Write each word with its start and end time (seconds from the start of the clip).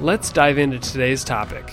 Let's 0.00 0.30
dive 0.30 0.58
into 0.58 0.78
today's 0.78 1.24
topic. 1.24 1.66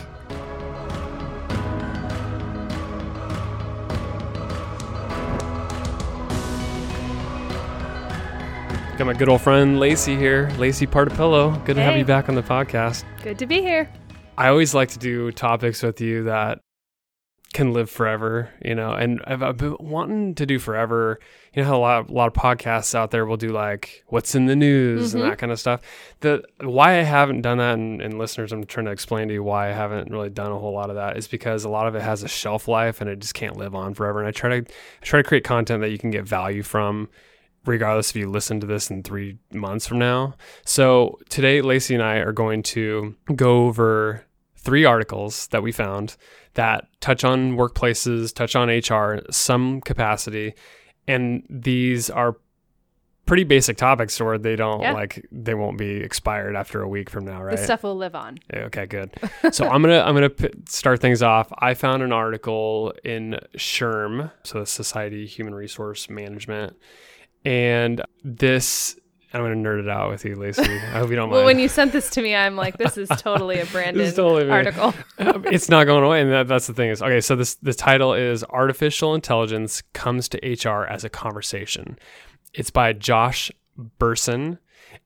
Got 8.97 9.05
my 9.05 9.13
good 9.13 9.29
old 9.29 9.41
friend 9.41 9.79
Lacey 9.79 10.15
here, 10.15 10.49
Lacey 10.57 10.87
Partapillo. 10.87 11.63
Good 11.65 11.75
to 11.75 11.83
have 11.83 11.97
you 11.97 12.05
back 12.05 12.27
on 12.27 12.33
the 12.33 12.41
podcast. 12.41 13.03
Good 13.21 13.37
to 13.37 13.45
be 13.45 13.61
here. 13.61 13.91
I 14.39 14.47
always 14.47 14.73
like 14.73 14.89
to 14.89 14.99
do 14.99 15.31
topics 15.31 15.83
with 15.83 16.01
you 16.01 16.23
that 16.23 16.61
can 17.55 17.73
live 17.73 17.89
forever, 17.89 18.49
you 18.63 18.75
know, 18.75 18.91
and 18.91 19.21
I've, 19.25 19.41
I've 19.41 19.57
been 19.57 19.77
wanting 19.79 20.35
to 20.35 20.45
do 20.45 20.59
forever. 20.59 21.19
You 21.53 21.61
know 21.63 21.69
how 21.69 21.77
a 21.77 21.79
lot, 21.79 22.09
a 22.09 22.13
lot 22.13 22.27
of 22.27 22.33
podcasts 22.33 22.93
out 22.93 23.11
there 23.11 23.25
will 23.25 23.37
do 23.37 23.47
like 23.49 24.03
what's 24.07 24.35
in 24.35 24.45
the 24.45 24.55
news 24.55 25.11
Mhm. 25.11 25.15
and 25.15 25.23
that 25.23 25.37
kind 25.37 25.51
of 25.51 25.59
stuff. 25.59 25.79
The 26.19 26.43
why 26.59 26.99
I 26.99 27.03
haven't 27.03 27.41
done 27.41 27.57
that, 27.59 27.75
and, 27.75 28.01
and 28.01 28.19
listeners, 28.19 28.51
I'm 28.51 28.65
trying 28.65 28.85
to 28.87 28.91
explain 28.91 29.29
to 29.29 29.33
you 29.33 29.41
why 29.41 29.69
I 29.69 29.71
haven't 29.71 30.11
really 30.11 30.29
done 30.29 30.51
a 30.51 30.59
whole 30.59 30.73
lot 30.73 30.89
of 30.89 30.97
that 30.97 31.17
is 31.17 31.27
because 31.27 31.63
a 31.63 31.69
lot 31.69 31.87
of 31.87 31.95
it 31.95 32.01
has 32.01 32.21
a 32.23 32.27
shelf 32.27 32.67
life 32.67 32.99
and 33.01 33.09
it 33.09 33.19
just 33.19 33.33
can't 33.33 33.57
live 33.57 33.73
on 33.73 33.93
forever. 33.93 34.19
And 34.19 34.27
I 34.27 34.31
try 34.31 34.49
to 34.59 34.71
I 35.01 35.05
try 35.05 35.21
to 35.21 35.27
create 35.27 35.43
content 35.45 35.81
that 35.81 35.89
you 35.91 35.97
can 35.97 36.11
get 36.11 36.25
value 36.27 36.61
from. 36.61 37.09
Regardless 37.65 38.11
if 38.11 38.15
you 38.17 38.29
listen 38.29 38.59
to 38.59 38.67
this 38.67 38.91
in 38.91 39.01
three 39.01 39.39
months 39.51 39.87
from 39.87 39.97
now. 39.97 40.35
So, 40.65 41.17
today, 41.29 41.61
Lacey 41.61 41.95
and 41.95 42.03
I 42.03 42.17
are 42.17 42.31
going 42.31 42.61
to 42.61 43.15
go 43.35 43.65
over 43.65 44.23
three 44.65 44.83
articles 44.83 45.47
that 45.47 45.63
we 45.63 45.71
found 45.71 46.17
that 46.55 46.87
touch 46.99 47.23
on 47.23 47.55
workplaces, 47.55 48.33
touch 48.33 48.55
on 48.55 48.67
HR, 48.69 49.21
some 49.31 49.79
capacity, 49.81 50.53
and 51.07 51.43
these 51.49 52.09
are 52.09 52.35
pretty 53.25 53.43
basic 53.43 53.75
topics 53.77 54.19
where 54.21 54.37
they 54.37 54.55
don't 54.55 54.81
Yeah. 54.81 54.93
like 54.93 55.25
they 55.31 55.53
won't 55.55 55.77
be 55.79 55.95
expired 55.97 56.55
after 56.55 56.81
a 56.81 56.87
week 56.87 57.09
from 57.09 57.25
now, 57.25 57.41
right? 57.41 57.57
The 57.57 57.63
stuff 57.63 57.81
will 57.81 57.95
live 57.97 58.13
on. 58.15 58.37
Okay, 58.53 58.85
good. 58.85 59.11
So 59.51 59.67
I'm 59.67 59.81
gonna 59.81 60.01
I'm 60.01 60.13
gonna 60.13 60.29
p- 60.29 60.49
start 60.67 60.99
things 61.01 61.21
off. 61.23 61.51
I 61.57 61.73
found 61.73 62.03
an 62.03 62.11
article 62.11 62.93
in 63.03 63.39
SHRM, 63.55 64.31
so 64.43 64.59
the 64.59 64.65
Society 64.67 65.25
Human 65.25 65.55
Resource 65.55 66.07
Management, 66.09 66.75
and 67.43 68.01
this 68.23 68.95
I'm 69.35 69.41
gonna 69.41 69.55
nerd 69.55 69.81
it 69.81 69.89
out 69.89 70.11
with 70.11 70.23
you, 70.23 70.35
Lacey. 70.35 70.63
I 70.63 70.99
hope 70.99 71.09
you 71.09 71.17
don't 71.17 71.29
Well, 71.29 71.41
mind. 71.41 71.45
when 71.45 71.59
you 71.59 71.67
sent 71.67 71.91
this 71.91 72.09
to 72.11 72.21
me, 72.21 72.33
I'm 72.33 72.55
like, 72.55 72.77
this 72.77 72.97
is 72.97 73.09
totally 73.09 73.59
a 73.59 73.65
Brandon 73.71 74.09
totally 74.13 74.49
article. 74.49 74.93
It's 75.51 75.67
not 75.67 75.83
going 75.85 76.05
away, 76.05 76.21
and 76.21 76.31
that, 76.31 76.47
that's 76.47 76.67
the 76.67 76.73
thing 76.73 76.89
is 76.89 77.01
okay. 77.01 77.19
So 77.19 77.35
this 77.35 77.55
the 77.55 77.73
title 77.73 78.13
is 78.13 78.45
"Artificial 78.45 79.13
Intelligence 79.13 79.83
Comes 79.93 80.29
to 80.29 80.37
HR 80.69 80.85
as 80.85 81.03
a 81.03 81.09
Conversation." 81.09 81.99
It's 82.53 82.69
by 82.69 82.93
Josh 82.93 83.51
Bersin, 83.99 84.57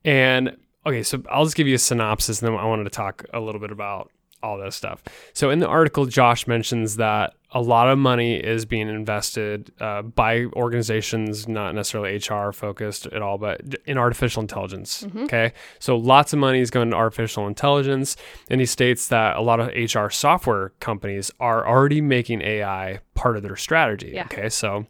and 0.06 0.56
okay, 0.86 1.02
so 1.02 1.24
I'll 1.32 1.46
just 1.46 1.56
give 1.56 1.68
you 1.68 1.76
a 1.76 1.80
synopsis, 1.80 2.42
and 2.42 2.54
then 2.54 2.60
I 2.60 2.66
wanted 2.66 2.84
to 2.84 2.92
talk 2.92 3.26
a 3.34 3.40
little 3.40 3.60
bit 3.60 3.72
about 3.72 4.12
all 4.44 4.60
this 4.60 4.76
stuff. 4.76 5.04
So 5.34 5.50
in 5.50 5.58
the 5.58 5.68
article, 5.68 6.06
Josh 6.06 6.46
mentions 6.46 6.98
that 6.98 7.34
a 7.52 7.62
lot 7.62 7.90
of 7.90 7.98
money 7.98 8.36
is 8.36 8.66
being 8.66 8.88
invested 8.88 9.72
uh, 9.80 10.04
by 10.04 10.46
organizations, 10.56 11.48
not 11.48 11.74
necessarily 11.74 12.18
HR 12.18 12.52
focused 12.52 13.08
at 13.08 13.24
all, 13.24 13.40
but 13.40 13.62
in 13.86 13.98
artificial 13.98 14.42
intelligence. 14.42 15.06
Okay. 15.24 15.54
So 15.80 15.98
lots 15.98 16.32
of 16.32 16.38
money 16.38 16.60
is 16.60 16.70
going 16.70 16.92
to 16.92 16.96
artificial 16.96 17.48
intelligence. 17.48 18.16
And 18.52 18.60
he 18.60 18.68
states 18.68 19.08
that 19.08 19.36
a 19.36 19.42
lot 19.42 19.60
of 19.60 19.68
HR 19.70 20.10
software 20.10 20.70
companies 20.80 21.32
are 21.40 21.68
already 21.68 22.02
making 22.02 22.42
AI 22.44 23.00
part 23.16 23.36
of 23.36 23.42
their 23.42 23.56
strategy. 23.56 24.12
Yeah. 24.14 24.26
Okay. 24.26 24.50
So 24.50 24.86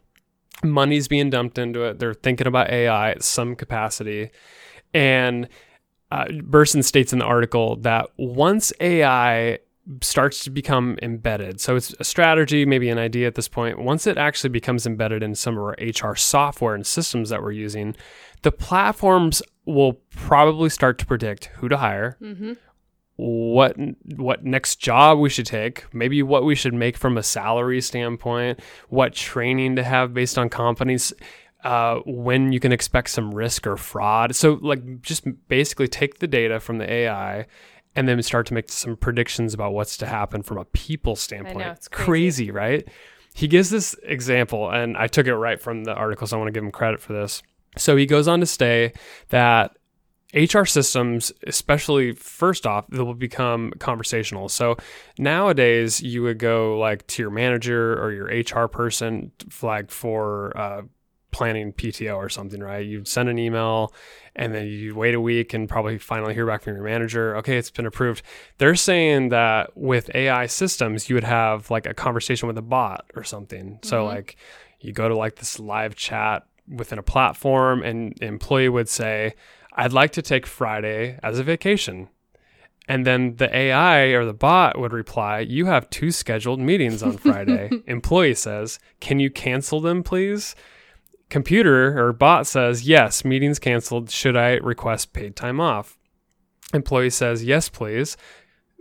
money's 0.62 1.08
being 1.08 1.30
dumped 1.30 1.56
into 1.56 1.84
it. 1.84 1.98
They're 1.98 2.12
thinking 2.12 2.46
about 2.46 2.68
AI 2.68 3.12
at 3.12 3.22
some 3.22 3.56
capacity. 3.56 4.32
And 4.92 5.48
uh, 6.10 6.24
Bersin 6.24 6.84
states 6.84 7.14
in 7.14 7.20
the 7.20 7.24
article 7.24 7.76
that 7.76 8.10
once 8.18 8.70
AI 8.80 9.60
starts 10.02 10.44
to 10.44 10.50
become 10.50 10.98
embedded, 11.02 11.60
so 11.60 11.76
it's 11.76 11.94
a 12.00 12.04
strategy, 12.04 12.64
maybe 12.64 12.88
an 12.88 12.98
idea 12.98 13.26
at 13.26 13.34
this 13.34 13.48
point, 13.48 13.78
once 13.78 14.06
it 14.06 14.18
actually 14.18 14.50
becomes 14.50 14.86
embedded 14.86 15.22
in 15.22 15.34
some 15.34 15.56
of 15.56 15.62
our 15.62 15.76
HR 15.80 16.14
software 16.14 16.74
and 16.74 16.86
systems 16.86 17.30
that 17.30 17.42
we're 17.42 17.52
using, 17.52 17.96
the 18.42 18.52
platforms 18.52 19.42
will 19.64 19.94
probably 20.10 20.70
start 20.70 20.98
to 20.98 21.06
predict 21.06 21.46
who 21.56 21.68
to 21.68 21.76
hire, 21.76 22.16
hmm 22.20 22.52
what 23.20 23.76
what 24.16 24.44
next 24.44 24.76
job 24.76 25.18
we 25.18 25.28
should 25.28 25.44
take, 25.44 25.84
maybe 25.92 26.22
what 26.22 26.42
we 26.42 26.54
should 26.54 26.72
make 26.72 26.96
from 26.96 27.18
a 27.18 27.22
salary 27.22 27.82
standpoint, 27.82 28.60
what 28.88 29.12
training 29.12 29.76
to 29.76 29.84
have 29.84 30.14
based 30.14 30.38
on 30.38 30.48
companies, 30.48 31.12
uh, 31.62 31.96
when 32.06 32.50
you 32.50 32.58
can 32.58 32.72
expect 32.72 33.10
some 33.10 33.34
risk 33.34 33.66
or 33.66 33.76
fraud. 33.76 34.34
So 34.34 34.58
like 34.62 35.02
just 35.02 35.26
basically 35.48 35.86
take 35.86 36.18
the 36.18 36.26
data 36.26 36.60
from 36.60 36.78
the 36.78 36.90
AI 36.90 37.46
and 37.96 38.08
then 38.08 38.22
start 38.22 38.46
to 38.46 38.54
make 38.54 38.70
some 38.70 38.96
predictions 38.96 39.54
about 39.54 39.72
what's 39.72 39.96
to 39.98 40.06
happen 40.06 40.42
from 40.42 40.58
a 40.58 40.64
people 40.66 41.16
standpoint. 41.16 41.66
it's 41.66 41.88
crazy. 41.88 42.50
right? 42.50 42.86
He 43.34 43.48
gives 43.48 43.70
this 43.70 43.94
example, 44.02 44.70
and 44.70 44.96
I 44.96 45.06
took 45.06 45.26
it 45.26 45.34
right 45.34 45.60
from 45.60 45.84
the 45.84 45.94
article, 45.94 46.26
so 46.26 46.36
I 46.36 46.38
want 46.40 46.48
to 46.48 46.52
give 46.52 46.64
him 46.64 46.72
credit 46.72 47.00
for 47.00 47.12
this. 47.12 47.42
So 47.76 47.96
he 47.96 48.06
goes 48.06 48.26
on 48.26 48.40
to 48.40 48.46
say 48.46 48.92
that 49.28 49.76
HR 50.34 50.64
systems, 50.64 51.32
especially 51.46 52.12
first 52.12 52.66
off, 52.66 52.86
they 52.88 52.98
will 52.98 53.14
become 53.14 53.72
conversational. 53.78 54.48
So 54.48 54.76
nowadays, 55.18 56.00
you 56.00 56.22
would 56.22 56.38
go 56.38 56.78
like 56.78 57.06
to 57.08 57.22
your 57.22 57.30
manager 57.30 58.00
or 58.00 58.12
your 58.12 58.26
HR 58.26 58.68
person, 58.68 59.32
flag 59.48 59.90
for 59.90 60.56
uh, 60.56 60.82
planning 61.30 61.72
PTO 61.72 62.16
or 62.16 62.28
something, 62.28 62.60
right? 62.60 62.84
You'd 62.84 63.08
send 63.08 63.28
an 63.28 63.38
email 63.38 63.92
and 64.36 64.54
then 64.54 64.66
you 64.66 64.94
wait 64.94 65.14
a 65.14 65.20
week 65.20 65.52
and 65.54 65.68
probably 65.68 65.98
finally 65.98 66.34
hear 66.34 66.46
back 66.46 66.62
from 66.62 66.74
your 66.74 66.84
manager. 66.84 67.36
Okay, 67.38 67.56
it's 67.58 67.70
been 67.70 67.86
approved. 67.86 68.22
They're 68.58 68.76
saying 68.76 69.30
that 69.30 69.76
with 69.76 70.10
AI 70.14 70.46
systems, 70.46 71.08
you 71.08 71.14
would 71.16 71.24
have 71.24 71.70
like 71.70 71.86
a 71.86 71.94
conversation 71.94 72.46
with 72.46 72.56
a 72.58 72.62
bot 72.62 73.06
or 73.16 73.24
something. 73.24 73.78
So, 73.82 74.04
Mhm. 74.04 74.06
like, 74.06 74.36
you 74.80 74.92
go 74.92 75.08
to 75.08 75.16
like 75.16 75.36
this 75.36 75.58
live 75.58 75.94
chat 75.96 76.44
within 76.68 76.98
a 76.98 77.02
platform, 77.02 77.82
and 77.82 78.14
the 78.20 78.26
employee 78.26 78.68
would 78.68 78.88
say, 78.88 79.34
I'd 79.72 79.92
like 79.92 80.12
to 80.12 80.22
take 80.22 80.46
Friday 80.46 81.18
as 81.22 81.38
a 81.38 81.42
vacation. 81.42 82.08
And 82.88 83.06
then 83.06 83.36
the 83.36 83.54
AI 83.54 84.06
or 84.14 84.24
the 84.24 84.32
bot 84.34 84.78
would 84.78 84.92
reply, 84.92 85.40
You 85.40 85.66
have 85.66 85.88
two 85.90 86.10
scheduled 86.10 86.58
meetings 86.60 87.02
on 87.02 87.18
Friday. 87.18 87.70
Employee 87.86 88.34
says, 88.34 88.78
Can 89.00 89.20
you 89.20 89.30
cancel 89.30 89.80
them, 89.80 90.02
please? 90.02 90.54
Computer 91.30 91.98
or 91.98 92.12
bot 92.12 92.46
says, 92.46 92.86
Yes, 92.86 93.24
meetings 93.24 93.58
canceled. 93.58 94.10
Should 94.10 94.36
I 94.36 94.54
request 94.56 95.12
paid 95.12 95.36
time 95.36 95.60
off? 95.60 95.96
Employee 96.74 97.10
says, 97.10 97.44
Yes, 97.44 97.68
please. 97.68 98.16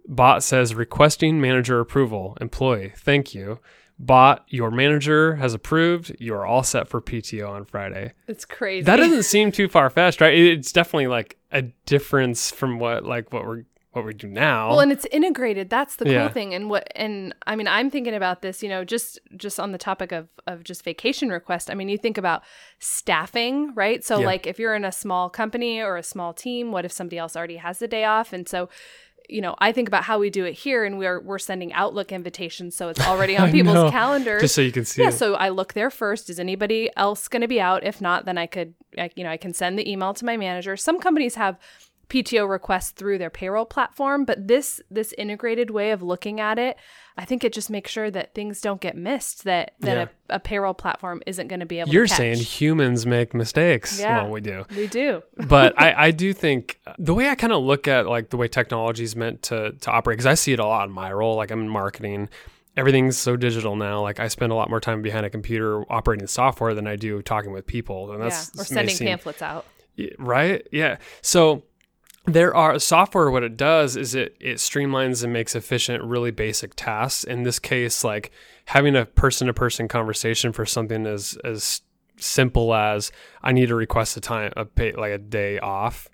Bot 0.07 0.43
says, 0.43 0.75
Requesting 0.75 1.39
manager 1.39 1.79
approval. 1.79 2.37
Employee, 2.41 2.93
thank 2.97 3.33
you. 3.33 3.59
Bot, 4.01 4.45
your 4.47 4.71
manager 4.71 5.35
has 5.35 5.53
approved. 5.53 6.15
You 6.19 6.33
are 6.33 6.45
all 6.45 6.63
set 6.63 6.87
for 6.87 7.01
PTO 7.01 7.49
on 7.49 7.65
Friday. 7.65 8.13
It's 8.27 8.45
crazy. 8.45 8.85
That 8.85 8.95
doesn't 8.95 9.23
seem 9.23 9.51
too 9.51 9.67
far 9.67 9.89
fetched, 9.89 10.21
right? 10.21 10.33
It's 10.33 10.71
definitely 10.71 11.07
like 11.07 11.37
a 11.51 11.63
difference 11.85 12.49
from 12.49 12.79
what 12.79 13.03
like 13.05 13.33
what 13.33 13.45
we're 13.45 13.63
what 13.91 14.05
we 14.05 14.13
do 14.13 14.27
now. 14.27 14.69
well, 14.69 14.79
and 14.81 14.91
it's 14.91 15.05
integrated. 15.11 15.69
That's 15.69 15.95
the 15.95 16.05
cool 16.05 16.13
Yeah. 16.13 16.29
thing. 16.29 16.53
And 16.53 16.69
what 16.69 16.91
and 16.95 17.33
I 17.47 17.55
mean, 17.55 17.67
I'm 17.67 17.89
thinking 17.89 18.13
about 18.13 18.41
this, 18.43 18.61
you 18.61 18.69
know, 18.69 18.83
just 18.85 19.19
just 19.35 19.59
on 19.59 19.71
the 19.71 19.77
topic 19.79 20.11
of 20.11 20.27
of 20.45 20.63
just 20.63 20.83
vacation 20.83 21.29
request. 21.29 21.71
I 21.71 21.73
mean, 21.75 21.89
you 21.89 21.97
think 21.97 22.17
about 22.17 22.43
staffing, 22.79 23.73
right? 23.75 24.03
So 24.03 24.19
Yeah. 24.19 24.25
like 24.25 24.47
if 24.47 24.59
you're 24.59 24.75
in 24.75 24.85
a 24.85 24.91
small 24.91 25.29
company 25.29 25.79
or 25.79 25.97
a 25.97 26.03
small 26.03 26.33
team, 26.33 26.71
what 26.71 26.85
if 26.85 26.91
somebody 26.91 27.17
else 27.17 27.35
already 27.35 27.57
has 27.57 27.79
the 27.79 27.87
day 27.87 28.03
off? 28.05 28.33
And 28.33 28.47
so 28.47 28.69
you 29.31 29.41
know, 29.41 29.53
I 29.59 29.71
think 29.71 29.87
about 29.87 30.05
how 30.05 30.17
we 30.17 30.31
do 30.31 30.43
it 30.45 30.53
here, 30.53 30.83
and 30.83 30.97
we're 30.97 31.19
we're 31.19 31.37
sending 31.37 31.71
Outlook 31.73 32.11
invitations, 32.11 32.75
so 32.75 32.89
it's 32.89 32.99
already 32.99 33.37
on 33.41 33.51
people's 33.51 33.75
know. 33.75 33.91
calendars. 33.91 34.41
just 34.41 34.55
so 34.55 34.61
you 34.61 34.71
can 34.71 34.83
see 34.85 35.03
yeah 35.03 35.09
it. 35.09 35.11
so 35.13 35.35
i 35.35 35.49
look 35.49 35.73
there 35.73 35.91
first 35.91 36.31
is 36.31 36.39
anybody 36.39 36.89
else 36.97 37.27
going 37.27 37.43
to 37.43 37.47
be 37.47 37.61
out 37.61 37.83
if 37.83 38.01
not 38.01 38.25
then 38.25 38.39
i 38.39 38.47
could 38.47 38.73
I, 38.97 39.11
you 39.15 39.23
know 39.23 39.29
i 39.29 39.37
can 39.37 39.53
send 39.53 39.77
the 39.77 39.87
email 39.87 40.15
to 40.15 40.25
my 40.25 40.35
manager 40.35 40.75
some 40.75 40.99
companies 40.99 41.35
have 41.35 41.59
PTO 42.09 42.49
requests 42.49 42.89
through 42.91 43.19
their 43.19 43.29
payroll 43.29 43.65
platform, 43.65 44.25
but 44.25 44.47
this 44.47 44.81
this 44.89 45.13
integrated 45.17 45.69
way 45.69 45.91
of 45.91 46.01
looking 46.01 46.39
at 46.39 46.57
it, 46.57 46.77
I 47.17 47.25
think 47.25 47.43
it 47.43 47.53
just 47.53 47.69
makes 47.69 47.91
sure 47.91 48.09
that 48.09 48.33
things 48.33 48.61
don't 48.61 48.81
get 48.81 48.97
missed. 48.97 49.43
That 49.43 49.73
that 49.81 49.95
Yeah. 49.95 50.05
a, 50.29 50.35
a 50.35 50.39
payroll 50.39 50.73
platform 50.73 51.21
isn't 51.27 51.47
going 51.47 51.59
to 51.59 51.65
be 51.67 51.79
able. 51.79 51.91
You're 51.91 52.07
to 52.07 52.13
saying 52.13 52.37
humans 52.37 53.05
make 53.05 53.33
mistakes. 53.33 53.99
Yeah. 53.99 54.23
Well, 54.23 54.31
we 54.31 54.41
do. 54.41 54.65
we 54.75 54.87
do. 54.87 55.21
but 55.47 55.79
I, 55.79 56.07
I 56.07 56.11
do 56.11 56.33
think 56.33 56.79
the 56.97 57.13
way 57.13 57.29
I 57.29 57.35
kind 57.35 57.53
of 57.53 57.61
look 57.63 57.87
at 57.87 58.07
like 58.07 58.31
the 58.31 58.37
way 58.37 58.47
technology 58.47 59.03
is 59.03 59.15
meant 59.15 59.43
to 59.43 59.73
to 59.73 59.91
operate 59.91 60.17
because 60.17 60.25
I 60.25 60.33
see 60.33 60.51
it 60.53 60.59
a 60.59 60.65
lot 60.65 60.87
in 60.87 60.93
my 60.93 61.11
role. 61.13 61.35
Like 61.35 61.51
I'm 61.51 61.61
in 61.61 61.69
marketing, 61.69 62.27
everything's 62.75 63.17
so 63.17 63.35
digital 63.35 63.75
now. 63.75 64.01
Like 64.01 64.19
I 64.19 64.29
spend 64.29 64.51
a 64.51 64.55
lot 64.55 64.69
more 64.71 64.79
time 64.79 65.03
behind 65.03 65.27
a 65.27 65.29
computer 65.29 65.83
operating 65.91 66.25
software 66.25 66.73
than 66.73 66.87
I 66.87 66.95
do 66.95 67.21
talking 67.21 67.51
with 67.51 67.67
people, 67.67 68.11
and 68.11 68.21
that's 68.23 68.51
yeah, 68.55 68.61
or 68.61 68.65
sending 68.65 68.95
seem- 68.95 69.07
pamphlets 69.07 69.41
out. 69.43 69.65
Right 70.17 70.65
yeah 70.71 70.95
so 71.21 71.63
there 72.25 72.55
are 72.55 72.77
software 72.79 73.31
what 73.31 73.43
it 73.43 73.57
does 73.57 73.95
is 73.95 74.13
it 74.13 74.35
it 74.39 74.57
streamlines 74.57 75.23
and 75.23 75.33
makes 75.33 75.55
efficient 75.55 76.03
really 76.03 76.31
basic 76.31 76.75
tasks. 76.75 77.23
In 77.23 77.43
this 77.43 77.59
case 77.59 78.03
like 78.03 78.31
having 78.65 78.95
a 78.95 79.05
person 79.05 79.47
to 79.47 79.53
person 79.53 79.87
conversation 79.87 80.53
for 80.53 80.65
something 80.65 81.05
as 81.05 81.37
as 81.43 81.81
simple 82.17 82.73
as 82.73 83.13
i 83.41 83.53
need 83.53 83.67
to 83.67 83.75
request 83.75 84.17
a 84.17 84.21
time 84.21 84.51
a 84.57 84.65
pay 84.65 84.91
like 84.93 85.11
a 85.11 85.17
day 85.17 85.59
off. 85.59 86.09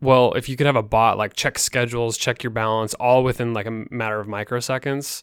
Well 0.00 0.32
if 0.34 0.48
you 0.48 0.56
could 0.56 0.66
have 0.66 0.76
a 0.76 0.82
bot 0.82 1.18
like 1.18 1.34
check 1.34 1.58
schedules 1.58 2.16
check 2.16 2.42
your 2.42 2.50
balance 2.50 2.94
all 2.94 3.22
within 3.22 3.52
like 3.52 3.66
a 3.66 3.84
matter 3.90 4.18
of 4.18 4.26
microseconds 4.26 5.22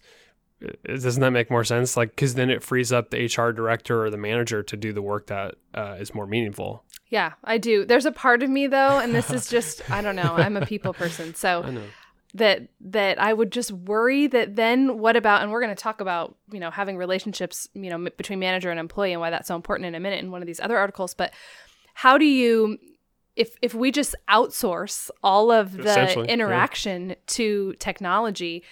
doesn't 0.86 1.22
that 1.22 1.32
make 1.32 1.50
more 1.50 1.64
sense 1.64 1.98
like 1.98 2.10
because 2.12 2.36
then 2.36 2.50
it 2.50 2.64
frees 2.64 2.92
up 2.92 3.10
the 3.10 3.26
hr 3.26 3.52
director 3.52 4.04
or 4.04 4.10
the 4.10 4.18
manager 4.18 4.64
to 4.64 4.78
do 4.78 4.94
the 4.94 5.02
work 5.02 5.28
that 5.28 5.56
uh, 5.74 5.96
is 6.00 6.14
more 6.14 6.28
meaningful 6.28 6.84
Yeah, 7.10 7.34
I 7.44 7.60
do. 7.60 7.86
There's 7.86 8.08
a 8.08 8.12
part 8.12 8.42
of 8.42 8.50
me 8.50 8.66
though, 8.66 8.98
and 8.98 9.14
this 9.14 9.30
is 9.30 9.48
just 9.56 9.88
I 9.92 10.02
don't 10.02 10.16
know. 10.16 10.34
I'm 10.36 10.58
a 10.58 10.66
people 10.66 10.94
person, 10.94 11.36
so 11.36 11.62
i 11.64 11.70
know 11.70 11.84
that 12.34 12.68
that 12.82 13.22
I 13.22 13.32
would 13.32 13.52
just 13.52 13.72
worry 13.72 14.28
that 14.28 14.56
then 14.56 14.98
what 14.98 15.16
about 15.16 15.44
and 15.44 15.52
we're 15.52 15.62
going 15.62 15.76
to 15.76 15.82
talk 15.82 16.02
about 16.02 16.36
you 16.52 16.60
know 16.60 16.72
having 16.72 16.98
relationships 16.98 17.68
you 17.74 17.90
know 17.90 17.96
m- 17.96 18.10
between 18.18 18.40
manager 18.40 18.72
and 18.72 18.80
employee 18.80 19.12
and 19.12 19.22
why 19.22 19.30
that's 19.30 19.48
so 19.48 19.56
important 19.56 19.86
in 19.86 19.96
a 19.96 20.00
minute 20.00 20.24
in 20.24 20.32
one 20.32 20.42
of 20.42 20.48
these 20.48 20.60
other 20.60 20.78
articles 20.78 21.14
but 21.14 21.32
how 21.94 22.18
do 22.18 22.26
you 22.26 22.80
if 23.36 23.56
if 23.62 23.76
we 23.76 23.92
just 23.92 24.16
outsource 24.30 25.12
all 25.22 25.52
of 25.52 25.78
the 25.78 25.84
yeah. 25.84 26.24
interaction 26.24 27.16
to 27.28 27.74
technology 27.78 28.64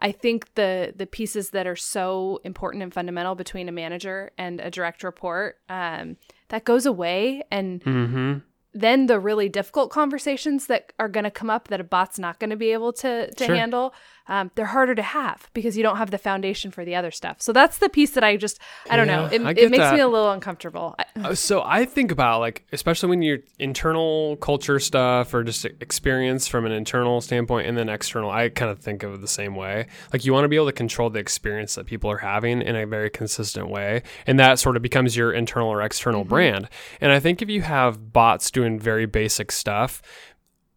I 0.00 0.12
think 0.12 0.54
the 0.54 0.94
the 0.96 1.06
pieces 1.06 1.50
that 1.50 1.66
are 1.66 1.76
so 1.76 2.40
important 2.44 2.82
and 2.82 2.92
fundamental 2.92 3.34
between 3.34 3.68
a 3.68 3.72
manager 3.72 4.30
and 4.38 4.60
a 4.60 4.70
direct 4.70 5.02
report 5.04 5.58
um, 5.68 6.16
that 6.48 6.64
goes 6.64 6.86
away 6.86 7.42
and 7.50 7.82
mm-hmm 7.82 8.38
then 8.72 9.06
the 9.06 9.18
really 9.18 9.48
difficult 9.48 9.90
conversations 9.90 10.68
that 10.68 10.92
are 11.00 11.08
going 11.08 11.24
to 11.24 11.30
come 11.30 11.50
up 11.50 11.66
that 11.68 11.80
a 11.80 11.84
bot's 11.84 12.20
not 12.20 12.38
going 12.38 12.50
to 12.50 12.56
be 12.56 12.70
able 12.72 12.92
to 12.92 13.28
to 13.32 13.44
Sure. 13.44 13.56
handle 13.56 13.92
um, 14.30 14.50
they're 14.54 14.66
harder 14.66 14.94
to 14.94 15.02
have 15.02 15.50
because 15.52 15.76
you 15.76 15.82
don't 15.82 15.98
have 15.98 16.10
the 16.10 16.18
foundation 16.18 16.70
for 16.70 16.84
the 16.84 16.94
other 16.94 17.10
stuff 17.10 17.36
so 17.42 17.52
that's 17.52 17.76
the 17.78 17.88
piece 17.90 18.12
that 18.12 18.24
i 18.24 18.36
just 18.36 18.58
i 18.88 18.96
don't 18.96 19.06
know, 19.06 19.26
it, 19.26 19.42
it 19.58 19.70
makes 19.70 19.92
me 19.92 20.00
a 20.00 20.08
little 20.08 20.30
uncomfortable 20.30 20.96
Uh, 21.16 21.34
so 21.34 21.62
I 21.62 21.84
think 21.84 22.12
about 22.12 22.40
like, 22.40 22.64
especially 22.72 23.10
when 23.10 23.22
you're 23.22 23.40
internal 23.58 24.36
culture 24.36 24.78
stuff 24.78 25.34
or 25.34 25.42
just 25.42 25.64
experience 25.64 26.48
from 26.48 26.64
an 26.66 26.72
internal 26.72 27.20
standpoint 27.20 27.66
and 27.66 27.76
then 27.76 27.88
external, 27.88 28.30
I 28.30 28.48
kind 28.48 28.70
of 28.70 28.78
think 28.78 29.02
of 29.02 29.14
it 29.14 29.20
the 29.20 29.28
same 29.28 29.54
way. 29.54 29.86
Like 30.12 30.24
you 30.24 30.32
want 30.32 30.44
to 30.44 30.48
be 30.48 30.56
able 30.56 30.66
to 30.66 30.72
control 30.72 31.10
the 31.10 31.18
experience 31.18 31.74
that 31.74 31.86
people 31.86 32.10
are 32.10 32.18
having 32.18 32.62
in 32.62 32.76
a 32.76 32.86
very 32.86 33.10
consistent 33.10 33.68
way. 33.68 34.02
And 34.26 34.38
that 34.38 34.58
sort 34.58 34.76
of 34.76 34.82
becomes 34.82 35.16
your 35.16 35.32
internal 35.32 35.68
or 35.68 35.82
external 35.82 36.24
brand. 36.24 36.68
And 37.00 37.12
I 37.12 37.20
think 37.20 37.42
if 37.42 37.48
you 37.48 37.62
have 37.62 38.12
bots 38.12 38.50
doing 38.50 38.78
very 38.78 39.06
basic 39.06 39.52
stuff, 39.52 40.00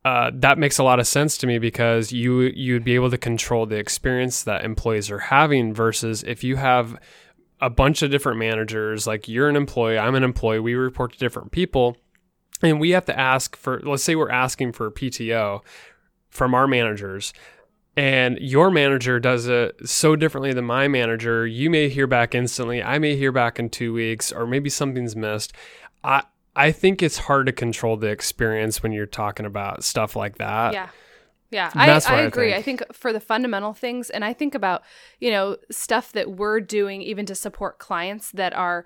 uh, 0.05 0.31
that 0.33 0.57
makes 0.57 0.77
a 0.77 0.83
lot 0.83 0.99
of 0.99 1.07
sense 1.07 1.37
to 1.37 1.47
me 1.47 1.59
because 1.59 2.11
you 2.11 2.41
you'd 2.41 2.83
be 2.83 2.95
able 2.95 3.09
to 3.09 3.17
control 3.17 3.65
the 3.65 3.77
experience 3.77 4.43
that 4.43 4.65
employees 4.65 5.09
are 5.09 5.19
having 5.19 5.73
versus 5.73 6.23
if 6.23 6.43
you 6.43 6.57
have 6.57 6.97
a 7.61 7.69
bunch 7.69 8.01
of 8.01 8.11
different 8.11 8.37
managers 8.37 9.07
like 9.07 9.29
you're 9.29 9.47
an 9.47 9.55
employee 9.55 9.97
i'm 9.97 10.15
an 10.15 10.23
employee 10.23 10.59
we 10.59 10.73
report 10.73 11.13
to 11.13 11.19
different 11.19 11.51
people. 11.51 11.97
And 12.61 12.79
we 12.79 12.91
have 12.91 13.05
to 13.05 13.19
ask 13.19 13.55
for 13.55 13.81
let's 13.83 14.03
say 14.03 14.15
we're 14.15 14.29
asking 14.29 14.73
for 14.73 14.91
pto 14.91 15.61
from 16.29 16.53
our 16.53 16.67
managers 16.67 17.33
and 17.95 18.39
your 18.39 18.71
manager 18.71 19.19
does 19.19 19.47
it 19.47 19.87
so 19.87 20.15
differently 20.15 20.51
than 20.51 20.65
my 20.65 20.87
manager. 20.87 21.45
You 21.45 21.69
may 21.69 21.89
hear 21.89 22.07
back 22.07 22.33
instantly. 22.33 22.81
I 22.81 22.97
may 22.97 23.15
hear 23.15 23.31
back 23.31 23.59
in 23.59 23.69
two 23.69 23.93
weeks 23.93 24.31
or 24.31 24.47
maybe 24.47 24.69
something's 24.69 25.15
missed. 25.15 25.53
I 26.03 26.23
i 26.55 26.71
think 26.71 27.01
it's 27.01 27.17
hard 27.17 27.45
to 27.45 27.51
control 27.51 27.97
the 27.97 28.07
experience 28.07 28.81
when 28.83 28.91
you're 28.91 29.05
talking 29.05 29.45
about 29.45 29.83
stuff 29.83 30.15
like 30.15 30.37
that 30.37 30.73
yeah 30.73 30.89
yeah 31.51 31.71
I, 31.75 31.89
I 31.91 31.99
I 32.19 32.21
agree 32.21 32.53
i 32.53 32.61
think. 32.61 32.79
think 32.79 32.93
for 32.95 33.13
the 33.13 33.19
fundamental 33.19 33.73
things 33.73 34.09
and 34.09 34.25
i 34.25 34.33
think 34.33 34.55
about 34.55 34.83
you 35.19 35.29
know 35.31 35.57
stuff 35.71 36.11
that 36.13 36.31
we're 36.31 36.59
doing 36.59 37.01
even 37.01 37.25
to 37.27 37.35
support 37.35 37.77
clients 37.79 38.31
that 38.31 38.53
are 38.53 38.85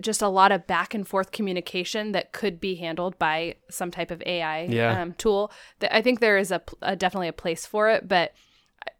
just 0.00 0.22
a 0.22 0.28
lot 0.28 0.52
of 0.52 0.66
back 0.66 0.94
and 0.94 1.06
forth 1.06 1.32
communication 1.32 2.12
that 2.12 2.32
could 2.32 2.58
be 2.60 2.76
handled 2.76 3.18
by 3.18 3.56
some 3.68 3.90
type 3.90 4.10
of 4.10 4.22
AI 4.24 4.62
Yeah. 4.64 5.02
um, 5.02 5.12
tool. 5.14 5.52
That 5.80 5.94
I 5.94 6.00
think 6.00 6.20
there 6.20 6.38
is 6.38 6.50
a, 6.50 6.62
a 6.80 6.96
definitely 6.96 7.28
a 7.28 7.32
place 7.34 7.66
for 7.66 7.90
it, 7.90 8.08
but 8.08 8.32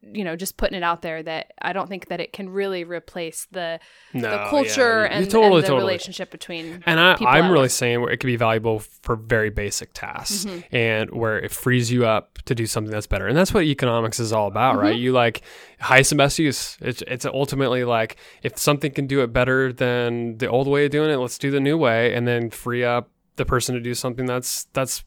you 0.03 0.25
know, 0.25 0.35
just 0.37 0.57
putting 0.57 0.77
it 0.77 0.83
out 0.83 1.01
there 1.03 1.23
that 1.23 1.53
I 1.63 1.73
don't 1.73 1.89
think 1.89 2.09
that 2.09 2.21
it 2.21 2.33
can 2.33 2.49
really 2.49 2.83
replace 2.85 3.47
the 3.53 3.79
No, 4.13 4.31
the 4.31 4.51
culture 4.51 5.03
You- 5.03 5.11
and, 5.13 5.31
totally, 5.31 5.55
and 5.57 5.63
the 5.65 5.69
totally. 5.69 5.81
relationship 5.81 6.31
between 6.31 6.83
And 6.87 6.99
I, 6.99 7.15
I'm 7.21 7.51
really 7.51 7.69
saying 7.69 8.01
where 8.01 8.11
it 8.11 8.17
could 8.19 8.27
be 8.27 8.37
valuable 8.37 8.81
for 8.81 9.17
very 9.17 9.51
basic 9.51 9.91
tasks 9.95 10.45
Mm-hmm. 10.45 10.75
and 10.75 11.11
where 11.13 11.39
it 11.39 11.53
frees 11.53 11.91
you 11.93 12.05
up 12.05 12.39
to 12.47 12.55
do 12.55 12.67
something 12.67 12.91
that's 12.91 13.07
better. 13.07 13.29
And 13.29 13.37
that's 13.37 13.55
what 13.55 13.63
economics 13.65 14.19
is 14.19 14.33
all 14.33 14.49
about, 14.49 14.77
right? 14.77 14.95
Mm-hmm. 14.95 15.03
You 15.03 15.13
like 15.13 15.43
highest 15.81 16.11
and 16.13 16.19
best 16.19 16.39
use. 16.39 16.77
It's, 16.81 17.03
it's 17.07 17.25
ultimately 17.25 17.85
like 17.85 18.17
if 18.43 18.59
something 18.59 18.93
can 18.93 19.07
do 19.07 19.23
it 19.23 19.33
better 19.33 19.73
than 19.73 20.39
the 20.39 20.49
old 20.49 20.67
way 20.67 20.85
of 20.85 20.91
doing 20.91 21.11
it, 21.11 21.17
let's 21.17 21.39
do 21.39 21.51
the 21.51 21.61
new 21.61 21.79
way 21.79 22.13
and 22.15 22.27
then 22.27 22.51
free 22.51 22.85
up 22.85 23.09
the 23.37 23.45
person 23.47 23.75
to 23.77 23.81
do 23.81 23.95
something 23.95 24.27
that's, 24.27 24.65
that's 24.73 25.05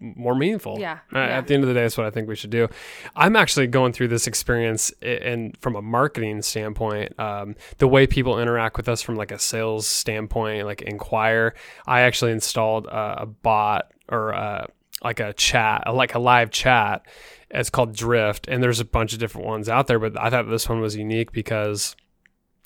more 0.00 0.34
meaningful. 0.34 0.78
Yeah, 0.78 0.98
Uh, 1.14 1.18
yeah. 1.18 1.38
At 1.38 1.46
the 1.46 1.54
end 1.54 1.62
of 1.64 1.68
the 1.68 1.74
day, 1.74 1.82
that's 1.82 1.96
what 1.96 2.06
I 2.06 2.10
think 2.10 2.28
we 2.28 2.36
should 2.36 2.50
do. 2.50 2.68
I'm 3.16 3.36
actually 3.36 3.66
going 3.66 3.92
through 3.92 4.08
this 4.08 4.26
experience, 4.26 4.92
and 5.02 5.56
from 5.60 5.76
a 5.76 5.82
marketing 5.82 6.42
standpoint, 6.42 7.18
um, 7.18 7.54
the 7.78 7.88
way 7.88 8.06
people 8.06 8.38
interact 8.40 8.76
with 8.76 8.88
us 8.88 9.02
from 9.02 9.16
like 9.16 9.32
a 9.32 9.38
sales 9.38 9.86
standpoint, 9.86 10.66
like 10.66 10.82
inquire. 10.82 11.54
I 11.86 12.00
actually 12.00 12.32
installed 12.32 12.86
a, 12.86 13.22
a 13.22 13.26
bot 13.26 13.92
or 14.08 14.34
uh 14.34 14.66
like 15.02 15.20
a 15.20 15.32
chat, 15.34 15.82
like 15.92 16.14
a 16.14 16.18
live 16.18 16.50
chat. 16.50 17.06
It's 17.50 17.68
called 17.70 17.94
Drift, 17.94 18.48
and 18.48 18.62
there's 18.62 18.80
a 18.80 18.84
bunch 18.86 19.12
of 19.12 19.18
different 19.18 19.46
ones 19.46 19.68
out 19.68 19.86
there, 19.86 19.98
but 19.98 20.18
I 20.18 20.30
thought 20.30 20.48
this 20.48 20.68
one 20.68 20.80
was 20.80 20.96
unique 20.96 21.30
because 21.30 21.94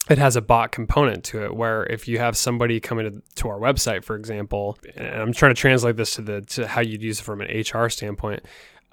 it 0.08 0.18
has 0.18 0.36
a 0.36 0.40
bot 0.40 0.72
component 0.72 1.24
to 1.24 1.44
it 1.44 1.54
where 1.54 1.84
if 1.84 2.08
you 2.08 2.18
have 2.18 2.36
somebody 2.36 2.80
coming 2.80 3.04
to, 3.10 3.22
to 3.42 3.48
our 3.48 3.58
website 3.58 4.04
for 4.04 4.16
example 4.16 4.78
and 4.96 5.06
i'm 5.22 5.32
trying 5.32 5.54
to 5.54 5.60
translate 5.60 5.96
this 5.96 6.14
to 6.14 6.22
the 6.22 6.40
to 6.42 6.66
how 6.66 6.80
you'd 6.80 7.02
use 7.02 7.20
it 7.20 7.22
from 7.22 7.40
an 7.40 7.48
hr 7.74 7.88
standpoint 7.88 8.40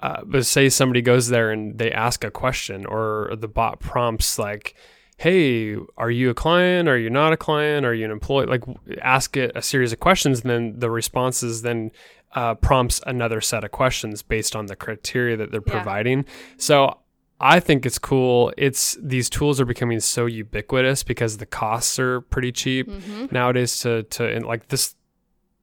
uh, 0.00 0.20
but 0.26 0.44
say 0.44 0.68
somebody 0.68 1.00
goes 1.00 1.28
there 1.28 1.50
and 1.50 1.78
they 1.78 1.90
ask 1.90 2.22
a 2.24 2.30
question 2.30 2.84
or 2.86 3.32
the 3.38 3.48
bot 3.48 3.80
prompts 3.80 4.38
like 4.38 4.74
hey 5.18 5.74
are 5.96 6.10
you 6.10 6.28
a 6.28 6.34
client? 6.34 6.90
Are 6.90 6.98
you 6.98 7.08
not 7.08 7.32
a 7.32 7.38
client? 7.38 7.86
Are 7.86 7.94
you 7.94 8.04
an 8.04 8.10
employee? 8.10 8.44
Like 8.44 8.64
ask 9.00 9.34
it 9.38 9.50
a 9.54 9.62
series 9.62 9.90
of 9.94 9.98
questions 10.00 10.42
and 10.42 10.50
then 10.50 10.78
the 10.78 10.90
responses 10.90 11.62
then 11.62 11.90
uh, 12.34 12.54
prompts 12.56 13.00
another 13.06 13.40
set 13.40 13.64
of 13.64 13.70
questions 13.70 14.22
based 14.22 14.54
on 14.54 14.66
the 14.66 14.76
criteria 14.76 15.34
that 15.38 15.50
they're 15.52 15.62
Yeah. 15.66 15.72
providing. 15.72 16.26
So 16.58 16.98
I 17.40 17.60
think 17.60 17.84
it's 17.84 17.98
cool. 17.98 18.52
It's 18.56 18.96
these 19.02 19.28
tools 19.28 19.60
are 19.60 19.66
becoming 19.66 20.00
so 20.00 20.26
ubiquitous 20.26 21.02
because 21.02 21.36
the 21.36 21.46
costs 21.46 21.98
are 21.98 22.20
pretty 22.22 22.50
cheap 22.52 22.88
Mhm. 22.88 23.30
nowadays 23.30 23.78
to 23.80 24.04
to 24.04 24.24
and 24.26 24.46
like 24.46 24.68
this 24.68 24.94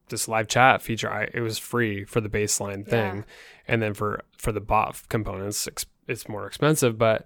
this 0.09 0.27
live 0.27 0.47
chat 0.47 0.81
feature 0.81 1.09
I, 1.11 1.29
it 1.33 1.39
was 1.41 1.57
free 1.57 2.03
for 2.05 2.21
the 2.21 2.29
baseline 2.29 2.85
thing 2.87 3.15
Yeah. 3.17 3.23
and 3.67 3.81
then 3.81 3.93
for 3.95 4.21
for 4.37 4.51
the 4.51 4.59
bot 4.61 5.01
components 5.09 5.65
it's, 5.65 5.85
it's 6.07 6.29
more 6.29 6.45
expensive 6.45 6.97
but 6.99 7.25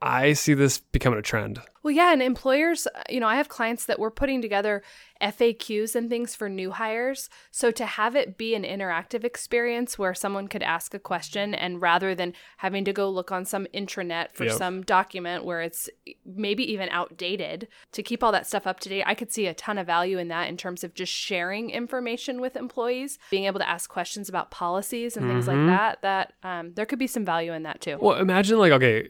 I 0.00 0.32
see 0.34 0.54
this 0.54 0.78
becoming 0.78 1.18
a 1.18 1.22
trend. 1.22 1.60
Well, 1.82 1.94
yeah, 1.94 2.12
and 2.12 2.22
employers, 2.22 2.86
uh, 2.86 3.02
you 3.08 3.18
know, 3.18 3.26
I 3.26 3.36
have 3.36 3.48
clients 3.48 3.86
that 3.86 3.98
we're 3.98 4.10
putting 4.10 4.42
together 4.42 4.82
FAQs 5.20 5.94
and 5.96 6.08
things 6.08 6.34
for 6.34 6.48
new 6.48 6.70
hires. 6.70 7.28
So 7.50 7.70
to 7.72 7.86
have 7.86 8.14
it 8.14 8.36
be 8.36 8.54
an 8.54 8.62
interactive 8.62 9.24
experience 9.24 9.98
where 9.98 10.14
someone 10.14 10.48
could 10.48 10.62
ask 10.62 10.94
a 10.94 10.98
question 10.98 11.54
and 11.54 11.80
rather 11.82 12.14
than 12.14 12.34
having 12.58 12.84
to 12.84 12.92
go 12.92 13.08
look 13.10 13.32
on 13.32 13.44
some 13.44 13.66
intranet 13.74 14.32
for 14.34 14.44
Yep. 14.44 14.54
some 14.56 14.82
document 14.82 15.44
where 15.44 15.62
it's 15.62 15.88
maybe 16.24 16.70
even 16.70 16.88
outdated, 16.90 17.66
to 17.92 18.02
keep 18.02 18.22
all 18.22 18.32
that 18.32 18.46
stuff 18.46 18.66
up 18.66 18.80
to 18.80 18.88
date, 18.88 19.04
I 19.06 19.14
could 19.14 19.32
see 19.32 19.46
a 19.46 19.54
ton 19.54 19.78
of 19.78 19.86
value 19.86 20.18
in 20.18 20.28
that 20.28 20.48
in 20.48 20.56
terms 20.56 20.84
of 20.84 20.94
just 20.94 21.12
sharing 21.12 21.70
information 21.70 22.40
with 22.40 22.54
employees, 22.54 23.18
being 23.30 23.44
able 23.46 23.60
to 23.60 23.68
ask 23.68 23.88
questions 23.90 24.28
about 24.28 24.50
policies 24.50 25.16
and 25.16 25.26
things 25.28 25.48
like 25.48 25.56
Mhm. 25.56 25.66
that. 25.66 26.02
That 26.02 26.34
um, 26.42 26.74
there 26.74 26.86
could 26.86 26.98
be 26.98 27.06
some 27.08 27.24
value 27.24 27.52
in 27.52 27.62
that 27.64 27.80
too. 27.80 27.98
Well, 28.00 28.16
imagine 28.18 28.58
like 28.58 28.72
okay, 28.72 29.08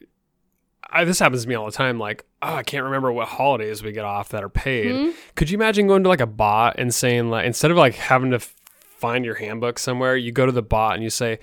I, 0.90 1.04
this 1.04 1.18
happens 1.18 1.42
to 1.42 1.49
me 1.49 1.54
all 1.54 1.66
the 1.66 1.73
time. 1.73 1.99
Like, 1.99 2.25
oh, 2.42 2.54
I 2.54 2.62
can't 2.62 2.85
remember 2.85 3.12
what 3.12 3.28
holidays 3.28 3.83
we 3.83 3.92
get 3.92 4.04
off 4.04 4.30
that 4.30 4.42
are 4.42 4.49
paid. 4.49 4.87
Mhm. 4.95 5.14
Could 5.35 5.50
you 5.50 5.59
imagine 5.59 5.87
going 5.87 6.02
to 6.02 6.09
like 6.09 6.21
a 6.21 6.26
bot 6.26 6.76
and 6.78 6.95
saying 6.95 7.28
like 7.30 7.45
instead 7.47 7.71
of 7.71 7.76
like 7.76 7.95
having 7.95 8.30
to 8.30 8.37
f- 8.37 8.54
find 8.97 9.25
your 9.25 9.35
handbook 9.35 9.78
somewhere, 9.78 10.16
you 10.16 10.33
go 10.33 10.47
to 10.47 10.52
the 10.52 10.62
bot 10.62 10.95
and 10.95 11.02
you 11.02 11.11
say, 11.11 11.38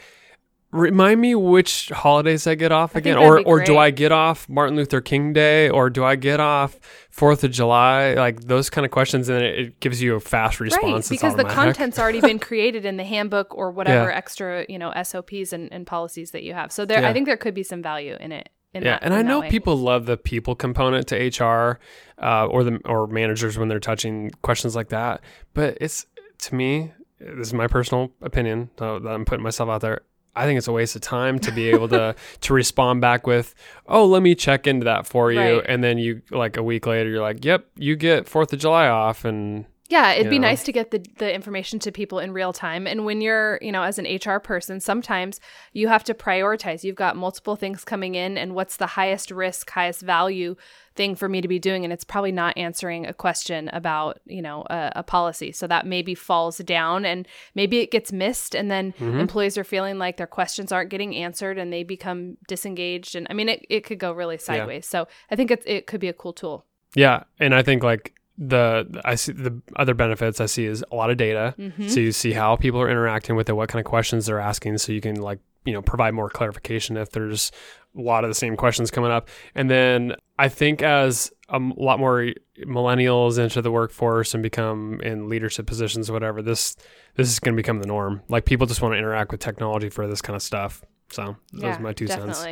Remind 0.71 1.21
me 1.21 1.35
which 1.35 1.87
holidays 1.89 2.45
I 2.47 2.55
get 2.55 2.73
off 2.73 2.97
I 2.97 2.99
again, 2.99 3.17
or 3.17 3.39
or 3.47 3.63
do. 3.63 3.77
I 3.77 3.91
get 3.91 4.11
off 4.11 4.49
Martin 4.49 4.75
Luther 4.75 4.99
King 4.99 5.31
Day, 5.31 5.69
or 5.69 5.89
do 5.89 6.03
I 6.03 6.17
get 6.17 6.41
off 6.41 6.77
Fourth 7.11 7.45
of 7.45 7.51
July? 7.51 8.13
Like 8.15 8.41
those 8.41 8.69
kind 8.69 8.83
of 8.83 8.91
questions, 8.91 9.29
and 9.29 9.41
it, 9.41 9.57
it 9.59 9.79
gives 9.79 10.01
you 10.01 10.15
a 10.15 10.19
fast 10.19 10.59
response. 10.59 11.09
Right, 11.09 11.17
because 11.17 11.35
the 11.37 11.43
content's 11.49 11.97
already 11.97 12.19
been 12.19 12.39
created 12.39 12.83
in 12.83 12.97
the 12.97 13.05
handbook 13.05 13.55
or 13.55 13.71
whatever 13.71 14.09
Yeah. 14.09 14.17
extra, 14.17 14.65
you 14.67 14.77
know, 14.77 14.91
SOPs 15.01 15.53
and, 15.53 15.71
and 15.71 15.87
policies 15.87 16.31
that 16.31 16.43
you 16.43 16.53
have. 16.53 16.73
So 16.73 16.83
there, 16.83 17.01
Yeah. 17.03 17.09
I 17.09 17.13
think 17.13 17.25
there 17.27 17.37
could 17.37 17.53
be 17.53 17.63
some 17.63 17.81
value 17.81 18.17
in 18.19 18.33
it. 18.33 18.49
Yeah, 18.83 18.91
that, 18.93 19.03
and 19.03 19.13
I 19.13 19.21
know 19.21 19.41
way. 19.41 19.49
people 19.49 19.75
love 19.77 20.05
the 20.05 20.17
people 20.17 20.55
component 20.55 21.07
to 21.07 21.15
HR, 21.15 21.79
uh, 22.21 22.47
or 22.47 22.63
the 22.63 22.79
or 22.85 23.07
managers 23.07 23.57
when 23.57 23.67
they're 23.67 23.79
touching 23.79 24.31
questions 24.41 24.75
like 24.75 24.89
that. 24.89 25.21
But 25.53 25.77
it's 25.81 26.05
to 26.39 26.55
me, 26.55 26.91
this 27.19 27.47
is 27.47 27.53
my 27.53 27.67
personal 27.67 28.11
opinion. 28.21 28.69
So 28.77 28.99
that 28.99 29.09
I'm 29.09 29.25
putting 29.25 29.43
myself 29.43 29.69
out 29.69 29.81
there. 29.81 30.01
I 30.37 30.45
think 30.45 30.57
it's 30.57 30.67
a 30.67 30.73
waste 30.73 30.97
of 30.97 31.01
time 31.01 31.39
to 31.39 31.51
be 31.51 31.69
able 31.69 31.87
to 31.89 32.13
to 32.41 32.53
respond 32.53 32.99
back 33.01 33.25
with, 33.25 33.55
"Oh, 33.87 34.05
let 34.05 34.21
me 34.21 34.35
check 34.35 34.67
into 34.67 34.83
that 34.83 35.07
for 35.07 35.31
you," 35.31 35.39
Right. 35.39 35.65
and 35.67 35.81
then 35.83 35.97
you 35.97 36.21
like 36.31 36.57
a 36.57 36.63
week 36.63 36.85
later, 36.87 37.09
you're 37.09 37.21
like, 37.21 37.45
"Yep, 37.45 37.65
you 37.77 37.95
get 37.95 38.27
Fourth 38.27 38.51
of 38.51 38.59
July 38.59 38.87
off," 38.89 39.23
and 39.23 39.65
Yeah, 39.87 40.13
it'd 40.13 40.31
be 40.31 40.39
know? 40.39 40.47
nice 40.47 40.63
to 40.63 40.71
get 40.71 40.89
the, 40.89 41.05
the 41.17 41.33
information 41.33 41.77
to 41.79 41.91
people 41.91 42.17
in 42.17 42.33
real 42.33 42.53
time. 42.53 42.87
And 42.87 43.05
when 43.05 43.21
you're, 43.21 43.59
you 43.61 43.71
know, 43.71 43.83
as 43.83 43.99
an 43.99 44.05
HR 44.05 44.39
person, 44.39 44.79
sometimes 44.79 45.39
you 45.73 45.87
have 45.89 46.03
to 46.05 46.15
prioritize. 46.15 46.83
You've 46.83 46.95
got 46.95 47.15
multiple 47.15 47.55
things 47.55 47.83
coming 47.83 48.15
in, 48.15 48.35
and 48.37 48.55
what's 48.55 48.77
the 48.77 48.87
highest 48.87 49.29
risk, 49.29 49.69
highest 49.69 50.01
value 50.01 50.55
thing 50.95 51.13
for 51.13 51.29
me 51.29 51.39
to 51.39 51.47
be 51.47 51.59
doing? 51.59 51.83
And 51.83 51.93
it's 51.93 52.03
probably 52.03 52.31
not 52.31 52.57
answering 52.57 53.05
a 53.05 53.13
question 53.13 53.69
about, 53.73 54.19
you 54.25 54.41
know, 54.41 54.63
a, 54.71 54.91
a 54.97 55.03
policy. 55.03 55.51
So 55.51 55.67
that 55.67 55.85
maybe 55.85 56.15
falls 56.15 56.57
down 56.57 57.05
and 57.05 57.27
maybe 57.53 57.79
it 57.79 57.91
gets 57.91 58.11
missed. 58.11 58.55
And 58.55 58.71
then 58.71 58.93
Mm-hmm. 59.05 59.19
employees 59.19 59.57
are 59.57 59.63
feeling 59.63 59.97
like 59.99 60.17
their 60.17 60.27
questions 60.27 60.71
aren't 60.71 60.89
getting 60.89 61.15
answered 61.15 61.57
and 61.57 61.71
they 61.71 61.83
become 61.83 62.37
disengaged. 62.47 63.15
And 63.15 63.27
I 63.29 63.33
mean, 63.33 63.49
it, 63.49 63.65
it 63.69 63.81
could 63.81 63.99
go 63.99 64.11
really 64.11 64.37
sideways. 64.37 64.87
So 64.87 65.07
I 65.29 65.35
think 65.35 65.51
it, 65.51 65.63
it 65.65 65.87
could 65.87 65.99
be 65.99 66.07
a 66.07 66.13
cool 66.13 66.33
tool. 66.33 66.65
Yeah, 66.95 67.23
and 67.39 67.53
I 67.53 67.61
think 67.61 67.83
like 67.83 68.14
the 68.37 69.01
I 69.05 69.15
see 69.15 69.31
the 69.31 69.61
other 69.75 69.93
benefits 69.93 70.41
I 70.41 70.45
see 70.45 70.65
is 70.65 70.83
a 70.91 70.95
lot 70.95 71.09
of 71.09 71.17
data. 71.17 71.55
Mm-hmm. 71.57 71.87
So 71.87 71.99
you 71.99 72.11
see 72.11 72.33
how 72.33 72.55
people 72.55 72.81
are 72.81 72.89
interacting 72.89 73.35
with 73.35 73.49
it, 73.49 73.53
what 73.53 73.69
kind 73.69 73.79
of 73.79 73.89
questions 73.89 74.25
they're 74.25 74.39
asking, 74.39 74.77
so 74.79 74.91
you 74.91 75.01
can 75.01 75.15
like 75.15 75.39
you 75.65 75.73
know 75.73 75.81
provide 75.81 76.13
more 76.13 76.29
clarification 76.29 76.97
if 76.97 77.11
there's 77.11 77.51
a 77.97 78.01
lot 78.01 78.23
of 78.23 78.29
the 78.29 78.35
same 78.35 78.57
questions 78.57 78.91
coming 78.91 79.11
up. 79.11 79.29
And 79.53 79.69
then 79.69 80.15
I 80.37 80.49
think 80.49 80.81
as 80.81 81.31
a 81.49 81.59
lot 81.59 81.99
more 81.99 82.31
millennials 82.65 83.39
enter 83.39 83.61
the 83.61 83.71
workforce 83.71 84.33
and 84.33 84.43
become 84.43 84.99
in 85.01 85.29
leadership 85.29 85.65
positions, 85.65 86.09
or 86.09 86.13
whatever, 86.13 86.41
this 86.41 86.75
this 87.15 87.29
is 87.29 87.39
going 87.39 87.55
to 87.55 87.57
become 87.57 87.79
the 87.79 87.87
norm. 87.87 88.21
Like 88.27 88.45
people 88.45 88.67
just 88.67 88.81
want 88.81 88.93
to 88.93 88.97
interact 88.97 89.31
with 89.31 89.39
technology 89.39 89.89
for 89.89 90.07
this 90.07 90.21
kind 90.21 90.35
of 90.35 90.41
stuff. 90.41 90.83
So 91.11 91.35
those 91.53 91.77
are 91.77 91.81
my 91.81 91.93
two 91.93 92.07
cents. 92.07 92.43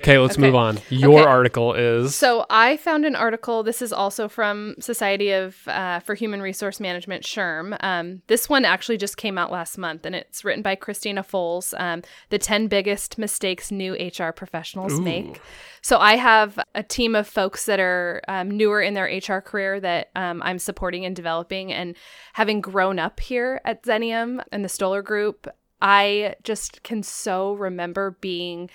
Okay, 0.00 0.18
let's 0.18 0.36
Okay. 0.36 0.46
move 0.46 0.54
on. 0.54 0.78
Your 0.88 1.20
Okay. 1.20 1.28
article 1.28 1.74
is 1.74 2.14
So 2.16 2.46
I 2.48 2.78
found 2.78 3.04
an 3.04 3.14
article. 3.14 3.62
This 3.62 3.82
is 3.82 3.92
also 3.92 4.28
from 4.28 4.74
Society 4.80 5.30
of 5.32 5.56
uh, 5.68 6.00
for 6.00 6.14
Human 6.14 6.40
Resource 6.40 6.80
Management, 6.80 7.24
SHRM. 7.24 7.76
Um, 7.84 8.22
this 8.26 8.48
one 8.48 8.64
actually 8.64 8.96
just 8.96 9.18
came 9.18 9.36
out 9.36 9.52
last 9.52 9.76
month, 9.76 10.06
and 10.06 10.14
it's 10.16 10.42
written 10.44 10.62
by 10.62 10.74
Christina 10.74 11.22
Foles. 11.22 11.78
Um, 11.78 12.02
the 12.30 12.38
ten 12.38 12.66
biggest 12.66 13.18
mistakes 13.18 13.70
new 13.70 13.92
HR 13.94 14.32
professionals 14.32 14.98
Ooh. 14.98 15.02
make. 15.02 15.40
So 15.82 15.98
I 15.98 16.16
have 16.16 16.58
a 16.74 16.82
team 16.82 17.14
of 17.14 17.26
folks 17.28 17.66
that 17.66 17.80
are 17.80 18.22
um, 18.28 18.50
newer 18.50 18.80
in 18.80 18.94
their 18.94 19.04
HR 19.06 19.40
career 19.40 19.80
that 19.80 20.10
um, 20.16 20.42
I'm 20.42 20.58
supporting 20.58 21.04
and 21.04 21.14
developing, 21.14 21.72
and 21.72 21.94
having 22.32 22.60
grown 22.62 22.98
up 22.98 23.20
here 23.20 23.60
at 23.66 23.82
Xenium 23.82 24.42
and 24.52 24.64
the 24.64 24.68
Stoller 24.68 25.02
Group, 25.02 25.46
I 25.82 26.34
just 26.42 26.82
can 26.82 27.02
so 27.02 27.54
remember 27.54 28.16
being 28.20 28.70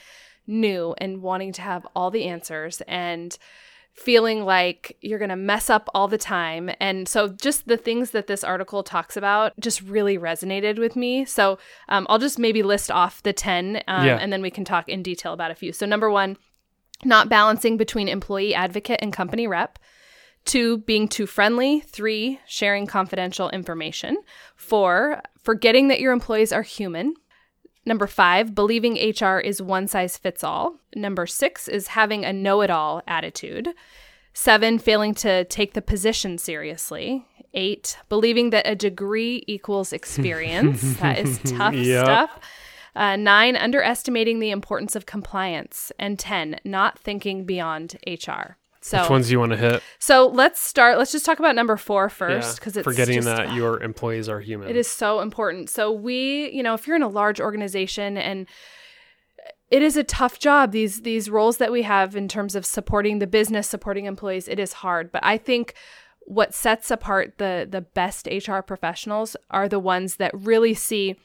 new 0.48 0.94
and 1.00 1.22
wanting 1.22 1.52
to 1.54 1.62
have 1.62 1.88
all 1.96 2.12
the 2.12 2.26
answers 2.26 2.82
and 2.88 3.38
feeling 3.94 4.44
like 4.44 4.98
you're 5.02 5.18
going 5.20 5.30
to 5.30 5.36
mess 5.38 5.70
up 5.70 5.90
all 5.94 6.08
the 6.10 6.18
time. 6.18 6.70
And 6.82 7.08
so, 7.08 7.30
just 7.30 7.68
the 7.68 7.78
things 7.78 8.12
that 8.12 8.28
this 8.28 8.44
article 8.44 8.84
talks 8.84 9.16
about 9.16 9.54
just 9.60 9.82
really 9.82 10.18
resonated 10.18 10.78
with 10.78 10.96
me. 10.98 11.24
So, 11.26 11.58
um, 11.88 12.06
I'll 12.10 12.20
just 12.20 12.38
maybe 12.38 12.62
list 12.62 12.92
off 12.92 13.24
the 13.24 13.32
10 13.34 13.84
um, 13.88 14.06
Yeah. 14.06 14.18
and 14.20 14.34
then 14.34 14.42
we 14.42 14.52
can 14.52 14.66
talk 14.66 14.90
in 14.90 15.02
detail 15.02 15.32
about 15.34 15.52
a 15.52 15.56
few. 15.56 15.72
So, 15.72 15.86
number 15.86 16.10
one, 16.12 16.38
not 17.06 17.30
balancing 17.30 17.78
between 17.78 18.10
employee 18.10 18.54
advocate 18.54 19.00
and 19.02 19.14
company 19.14 19.48
rep. 19.48 19.80
Two, 20.44 20.80
being 20.80 21.08
too 21.08 21.26
friendly. 21.26 21.80
Three, 21.80 22.40
sharing 22.46 22.86
confidential 22.88 23.50
information. 23.50 24.18
Four, 24.56 25.22
forgetting 25.46 25.88
that 25.88 26.00
your 26.02 26.12
employees 26.12 26.52
are 26.52 26.64
human. 26.64 27.14
Number 27.86 28.08
five, 28.08 28.56
believing 28.56 28.96
HR 28.96 29.38
is 29.38 29.62
one 29.62 29.88
size 29.88 30.18
fits 30.18 30.44
all. 30.44 30.78
Number 30.96 31.28
six 31.28 31.68
is 31.68 31.88
having 31.90 32.25
a 32.25 32.34
know 32.34 32.62
it 32.62 32.72
all 32.72 33.02
attitude. 33.08 33.70
Seven, 34.34 34.80
failing 34.80 35.14
to 35.16 35.46
take 35.46 35.75
the 35.75 35.82
position 35.82 36.38
seriously. 36.40 37.25
Eight, 37.54 37.98
believing 38.10 38.50
that 38.50 38.68
a 38.68 38.75
degree 38.75 39.44
equals 39.48 39.94
experience. 39.94 40.98
that 41.00 41.20
is 41.20 41.40
tough 41.46 41.74
Yep. 41.75 42.04
stuff. 42.06 42.40
Uh, 42.96 43.16
nine, 43.16 43.56
underestimating 43.56 44.40
the 44.40 44.52
importance 44.52 44.96
of 44.96 45.06
compliance. 45.06 45.92
And 46.00 46.18
10, 46.18 46.60
not 46.66 46.98
thinking 47.00 47.46
beyond 47.46 47.98
HR. 48.08 48.58
So, 48.86 49.01
which 49.01 49.10
ones 49.10 49.25
do 49.27 49.32
you 49.32 49.39
want 49.39 49.51
to 49.51 49.58
hit? 49.58 49.82
so 50.00 50.27
let's 50.27 50.60
start. 50.60 50.98
Let's 51.00 51.12
just 51.12 51.25
talk 51.25 51.39
about 51.39 51.56
number 51.56 51.75
four 51.75 52.08
first, 52.08 52.48
Yeah, 52.48 52.56
because 52.56 52.77
it's 52.77 52.84
forgetting 52.84 53.15
just- 53.15 53.25
that 53.27 53.54
your 53.54 53.82
employees 53.82 54.30
are 54.30 54.39
human. 54.39 54.70
it 54.70 54.75
is 54.75 54.88
so 54.88 55.22
important. 55.22 55.70
So 55.72 55.92
we, 55.92 56.51
you 56.51 56.62
know, 56.62 56.75
if 56.75 56.86
you're 56.86 56.96
in 56.96 57.01
a 57.01 57.08
large 57.08 57.39
organization 57.42 58.15
and 58.15 58.48
it 59.72 59.82
is 59.82 59.98
a 59.98 60.04
tough 60.04 60.38
job 60.38 60.72
these 60.72 61.01
these 61.01 61.30
roles 61.30 61.58
that 61.58 61.72
we 61.72 61.82
have 61.82 62.15
in 62.15 62.27
terms 62.27 62.56
of 62.56 62.65
supporting 62.65 63.18
the 63.20 63.27
business, 63.27 63.68
supporting 63.68 64.06
employees, 64.06 64.48
it 64.48 64.60
is 64.60 64.74
hard, 64.74 65.12
but 65.12 65.24
I 65.25 65.38
think 65.38 65.74
what 66.22 66.54
sets 66.54 66.92
apart 66.92 67.39
the 67.39 67.68
the 67.70 67.82
best 67.82 68.27
HR 68.27 68.60
professionals 68.62 69.36
are 69.50 69.68
the 69.68 69.80
ones 69.80 70.18
that 70.18 70.32
really 70.34 70.74
see 70.75 71.15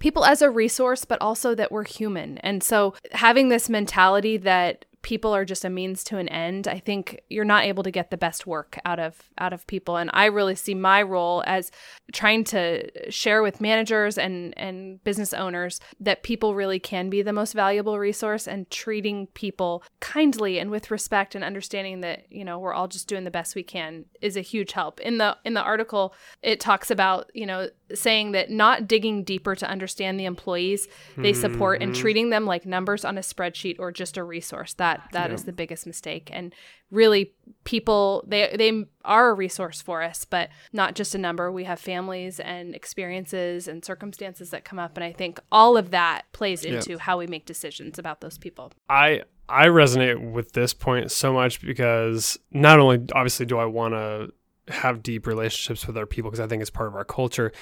people 0.00 0.24
as 0.24 0.42
a 0.42 0.50
resource 0.50 1.04
but 1.04 1.20
also 1.20 1.54
that 1.54 1.70
we're 1.70 1.84
human. 1.84 2.38
And 2.38 2.62
so 2.62 2.94
having 3.12 3.48
this 3.48 3.68
mentality 3.70 4.36
that 4.38 4.84
people 5.04 5.32
are 5.34 5.44
just 5.44 5.64
a 5.64 5.70
means 5.70 6.02
to 6.02 6.16
an 6.16 6.28
end, 6.28 6.66
I 6.66 6.80
think 6.80 7.20
you're 7.28 7.44
not 7.44 7.64
able 7.64 7.84
to 7.84 7.90
get 7.90 8.10
the 8.10 8.16
best 8.16 8.46
work 8.46 8.80
out 8.84 8.98
of 8.98 9.30
out 9.38 9.52
of 9.52 9.66
people. 9.68 9.96
And 9.96 10.10
I 10.12 10.24
really 10.24 10.56
see 10.56 10.74
my 10.74 11.02
role 11.02 11.44
as 11.46 11.70
trying 12.12 12.42
to 12.44 13.10
share 13.10 13.42
with 13.42 13.60
managers 13.60 14.18
and 14.18 14.52
and 14.56 15.04
business 15.04 15.32
owners 15.32 15.78
that 16.00 16.24
people 16.24 16.54
really 16.54 16.80
can 16.80 17.10
be 17.10 17.22
the 17.22 17.32
most 17.32 17.52
valuable 17.52 17.98
resource 17.98 18.48
and 18.48 18.68
treating 18.70 19.28
people 19.28 19.84
kindly 20.00 20.58
and 20.58 20.70
with 20.70 20.90
respect 20.90 21.34
and 21.34 21.44
understanding 21.44 22.00
that, 22.00 22.24
you 22.32 22.44
know, 22.44 22.58
we're 22.58 22.74
all 22.74 22.88
just 22.88 23.06
doing 23.06 23.24
the 23.24 23.30
best 23.30 23.54
we 23.54 23.62
can 23.62 24.06
is 24.22 24.36
a 24.36 24.40
huge 24.40 24.72
help. 24.72 24.98
In 25.00 25.18
the 25.18 25.36
in 25.44 25.54
the 25.54 25.62
article 25.62 26.14
it 26.42 26.60
talks 26.60 26.90
about, 26.90 27.30
you 27.34 27.44
know, 27.44 27.68
saying 27.92 28.32
that 28.32 28.50
not 28.50 28.88
digging 28.88 29.22
deeper 29.22 29.54
to 29.54 29.68
understand 29.68 30.18
the 30.18 30.24
employees 30.24 30.88
they 31.18 31.34
support 31.34 31.82
and 31.82 31.92
mm-hmm. 31.92 32.00
treating 32.00 32.30
them 32.30 32.46
like 32.46 32.64
numbers 32.64 33.04
on 33.04 33.18
a 33.18 33.20
spreadsheet 33.20 33.76
or 33.78 33.92
just 33.92 34.16
a 34.16 34.24
resource. 34.24 34.72
That 34.74 34.93
that 35.12 35.30
is 35.30 35.44
the 35.44 35.52
biggest 35.52 35.86
mistake. 35.86 36.30
And 36.32 36.54
really 36.90 37.32
people 37.64 38.24
they 38.26 38.54
they 38.56 38.86
are 39.04 39.30
a 39.30 39.34
resource 39.34 39.80
for 39.80 40.02
us, 40.02 40.24
but 40.24 40.50
not 40.72 40.94
just 40.94 41.14
a 41.14 41.18
number. 41.18 41.50
We 41.50 41.64
have 41.64 41.80
families 41.80 42.40
and 42.40 42.74
experiences 42.74 43.68
and 43.68 43.84
circumstances 43.84 44.50
that 44.50 44.64
come 44.64 44.78
up 44.78 44.96
and 44.96 45.04
I 45.04 45.12
think 45.12 45.40
all 45.50 45.76
of 45.76 45.90
that 45.90 46.22
plays 46.32 46.64
into 46.64 46.98
how 46.98 47.18
we 47.18 47.26
make 47.26 47.46
decisions 47.46 47.98
about 47.98 48.20
those 48.20 48.38
people. 48.38 48.72
I 48.88 49.22
I 49.48 49.66
resonate 49.66 50.32
with 50.32 50.52
this 50.52 50.72
point 50.72 51.10
so 51.10 51.32
much 51.32 51.60
because 51.60 52.38
not 52.50 52.78
only 52.78 53.04
obviously 53.12 53.46
do 53.46 53.58
I 53.58 53.66
want 53.66 53.94
to 53.94 54.32
have 54.68 55.02
deep 55.02 55.26
relationships 55.26 55.86
with 55.86 55.96
our 55.96 56.06
people 56.06 56.30
because 56.30 56.40
I 56.40 56.46
think 56.46 56.62
it's 56.62 56.70
part 56.70 56.88
of 56.88 56.94
our 56.94 57.04
culture. 57.04 57.52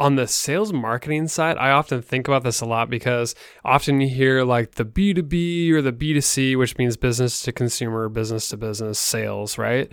On 0.00 0.16
the 0.16 0.26
sales 0.26 0.72
marketing 0.72 1.28
side, 1.28 1.56
I 1.56 1.70
often 1.70 2.02
think 2.02 2.26
about 2.26 2.42
this 2.42 2.60
a 2.60 2.66
lot 2.66 2.90
because 2.90 3.34
often 3.64 4.00
you 4.00 4.08
hear 4.08 4.42
like 4.42 4.72
the 4.72 4.84
B2B 4.84 5.70
or 5.70 5.82
the 5.82 5.92
B2C, 5.92 6.56
which 6.58 6.76
means 6.76 6.96
business 6.96 7.42
to 7.42 7.52
consumer, 7.52 8.08
business 8.08 8.48
to 8.48 8.56
business 8.56 8.98
sales, 8.98 9.56
right? 9.56 9.92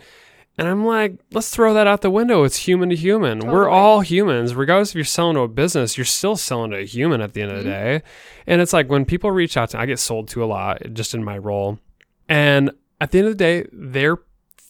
And 0.57 0.67
I'm 0.67 0.85
like, 0.85 1.19
let's 1.31 1.49
throw 1.49 1.73
that 1.75 1.87
out 1.87 2.01
the 2.01 2.09
window. 2.09 2.43
It's 2.43 2.57
human 2.57 2.89
to 2.89 2.95
human. 2.95 3.39
We're 3.39 3.69
all 3.69 4.01
humans. 4.01 4.53
Regardless 4.53 4.89
if 4.89 4.95
you're 4.95 5.05
selling 5.05 5.35
to 5.35 5.41
a 5.41 5.47
business, 5.47 5.97
you're 5.97 6.05
still 6.05 6.35
selling 6.35 6.71
to 6.71 6.77
a 6.77 6.85
human 6.85 7.21
at 7.21 7.33
the 7.33 7.41
end 7.41 7.51
of 7.51 7.63
the 7.63 7.69
mm-hmm. 7.69 7.97
day. 7.97 8.03
And 8.47 8.61
it's 8.61 8.73
like 8.73 8.89
when 8.89 9.05
people 9.05 9.31
reach 9.31 9.55
out 9.55 9.69
to 9.69 9.77
me, 9.77 9.83
I 9.83 9.85
get 9.85 9.99
sold 9.99 10.27
to 10.29 10.43
a 10.43 10.45
lot 10.45 10.81
just 10.93 11.13
in 11.13 11.23
my 11.23 11.37
role. 11.37 11.79
And 12.27 12.71
at 12.99 13.11
the 13.11 13.19
end 13.19 13.27
of 13.27 13.37
the 13.37 13.43
day, 13.43 13.67
they're 13.71 14.17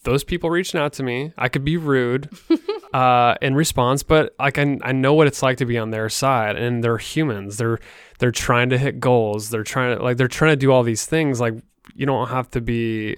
those 0.04 0.24
people 0.24 0.50
reaching 0.50 0.80
out 0.80 0.94
to 0.94 1.04
me. 1.04 1.34
I 1.38 1.50
could 1.50 1.64
be 1.64 1.78
rude 1.78 2.30
uh, 2.94 3.36
in 3.42 3.56
response, 3.56 4.04
but 4.04 4.36
like 4.40 4.58
I, 4.58 4.78
I 4.84 4.92
know 4.92 5.14
what 5.14 5.28
it's 5.28 5.42
like 5.42 5.58
to 5.58 5.66
be 5.66 5.78
on 5.78 5.92
their 5.92 6.10
side, 6.10 6.56
and 6.56 6.84
they're 6.84 6.98
humans. 6.98 7.58
They're 7.58 7.80
they're 8.20 8.32
trying 8.32 8.70
to 8.70 8.78
hit 8.78 9.00
goals. 9.00 9.50
They're 9.50 9.64
trying 9.64 9.98
to 9.98 10.04
like 10.04 10.18
they're 10.18 10.28
trying 10.28 10.52
to 10.52 10.56
do 10.58 10.72
all 10.72 10.84
these 10.84 11.06
things. 11.06 11.40
Like 11.40 11.56
you 11.96 12.06
don't 12.06 12.28
have 12.30 12.50
to 12.52 12.62
be 12.62 13.16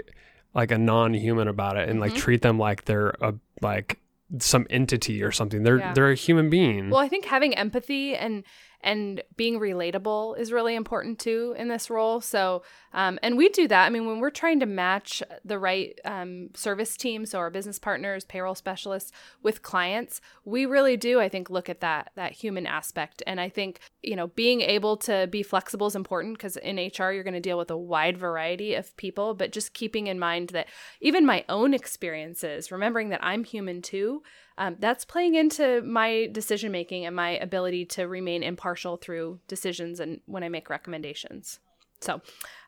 like 0.53 0.71
a 0.71 0.77
non-human 0.77 1.47
about 1.47 1.77
it 1.77 1.89
and 1.89 1.99
like 1.99 2.13
treat 2.15 2.41
them 2.41 2.59
like 2.59 2.85
they're 2.85 3.09
a 3.21 3.33
like 3.61 3.99
some 4.39 4.65
entity 4.69 5.21
or 5.23 5.31
something. 5.31 5.63
They're 5.63 5.79
Yeah. 5.79 5.93
they're 5.93 6.11
a 6.11 6.15
human 6.15 6.49
being. 6.49 6.89
Well, 6.89 6.99
I 7.01 7.07
think 7.07 7.25
having 7.25 7.55
empathy 7.55 8.15
and 8.15 8.43
and 8.83 9.23
being 9.37 9.59
relatable 9.59 10.37
is 10.37 10.51
really 10.51 10.75
important 10.75 11.17
too 11.17 11.55
in 11.57 11.69
this 11.69 11.89
role. 11.89 12.21
So, 12.21 12.63
um, 12.91 13.17
and 13.23 13.37
we 13.37 13.49
do 13.49 13.67
that. 13.67 13.85
I 13.85 13.89
mean, 13.89 14.05
when 14.05 14.19
we're 14.19 14.29
trying 14.29 14.59
to 14.59 14.65
match 14.65 15.23
the 15.43 15.57
right 15.57 15.97
um, 16.05 16.49
service 16.53 16.95
team, 16.97 17.25
so 17.25 17.39
our 17.39 17.49
business 17.49 17.79
partners, 17.79 18.25
payroll 18.25 18.55
specialists, 18.55 19.11
with 19.41 19.61
clients, 19.61 20.21
we 20.45 20.65
really 20.65 20.97
do. 20.97 21.19
I 21.19 21.29
think 21.29 21.49
look 21.49 21.69
at 21.69 21.79
that 21.79 22.11
that 22.15 22.33
human 22.33 22.67
aspect, 22.67 23.23
and 23.25 23.39
I 23.39 23.49
think 23.49 23.79
you 24.01 24.15
know 24.15 24.27
being 24.27 24.61
able 24.61 24.97
to 24.97 25.27
be 25.27 25.43
flexible 25.43 25.87
is 25.87 25.95
important 25.95 26.37
because 26.37 26.57
in 26.57 26.75
HR 26.75 27.11
you're 27.11 27.23
going 27.23 27.33
to 27.33 27.39
deal 27.39 27.57
with 27.57 27.71
a 27.71 27.77
wide 27.77 28.17
variety 28.17 28.75
of 28.75 28.95
people, 28.97 29.33
but 29.33 29.51
just 29.51 29.73
keeping 29.73 30.07
in 30.07 30.19
mind 30.19 30.49
that 30.49 30.67
even 31.01 31.25
my 31.25 31.45
own 31.49 31.73
experiences, 31.73 32.71
remembering 32.71 33.09
that 33.09 33.23
I'm 33.23 33.43
human 33.43 33.81
too 33.81 34.21
um, 34.57 34.75
that's 34.79 35.05
playing 35.05 35.35
into 35.35 35.81
my 35.81 36.29
decision 36.31 36.71
making 36.71 37.05
and 37.05 37.15
my 37.15 37.31
ability 37.31 37.85
to 37.85 38.03
remain 38.03 38.43
impartial 38.43 38.97
through 38.97 39.39
decisions 39.47 39.99
and 39.99 40.21
when 40.25 40.43
I 40.43 40.49
make 40.49 40.69
recommendations. 40.69 41.59
So, 42.01 42.21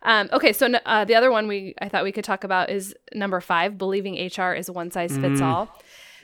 um, 0.04 0.30
okay, 0.32 0.54
so 0.54 0.74
uh, 0.86 1.06
the 1.06 1.15
other 1.15 1.30
one 1.30 1.48
we 1.48 1.75
I 1.82 1.89
thought 1.89 2.04
we 2.04 2.12
could 2.12 2.24
talk 2.24 2.44
about 2.44 2.70
is 2.70 2.96
number 3.13 3.42
five: 3.42 3.77
believing 3.77 4.15
HR 4.15 4.54
is 4.54 4.72
one 4.72 4.92
size 4.92 5.18
fits 5.18 5.42
all. 5.42 5.70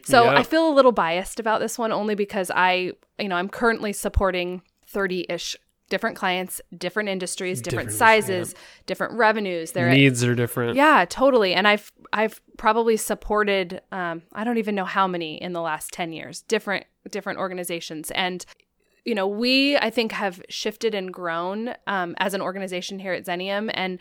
So 0.04 0.24
Yep. 0.24 0.38
I 0.38 0.44
feel 0.44 0.68
a 0.68 0.74
little 0.74 0.92
biased 0.92 1.40
about 1.40 1.60
this 1.60 1.78
one 1.78 1.92
only 1.92 2.16
because 2.16 2.50
I, 2.50 2.94
you 3.20 3.28
know, 3.28 3.36
I'm 3.36 3.50
currently 3.50 3.94
supporting 3.94 4.62
thirty 4.88 5.26
ish 5.30 5.56
different 5.92 6.16
clients, 6.18 6.60
different 6.76 7.10
industries, 7.10 7.62
different, 7.62 7.90
Different, 7.90 8.00
sizes, 8.00 8.56
different 8.88 9.14
revenues. 9.14 9.74
They're 9.74 9.90
at 9.90 9.94
Needs 9.98 10.24
are 10.24 10.34
different. 10.34 10.76
yeah, 10.76 11.06
totally. 11.08 11.54
And 11.54 11.68
I've 11.68 11.92
I've 12.12 12.42
probably 12.58 12.98
supported 12.98 13.82
um, 13.92 14.24
I 14.34 14.44
don't 14.44 14.58
even 14.58 14.74
know 14.74 14.86
how 14.86 15.06
many 15.08 15.40
in 15.40 15.54
the 15.54 15.62
last 15.62 15.92
ten 15.92 16.12
years, 16.14 16.42
different 16.42 16.86
different 17.12 17.38
organizations, 17.38 18.10
and 18.12 18.44
you 19.06 19.14
know 19.14 19.28
we 19.28 19.78
I 19.78 19.90
think 19.92 20.14
have 20.14 20.42
shifted 20.50 20.96
and 20.96 21.14
grown 21.14 21.76
um, 21.86 22.16
as 22.18 22.34
an 22.34 22.42
organization 22.42 22.98
here 22.98 23.14
at 23.14 23.26
Xenium, 23.26 23.70
and 23.74 24.00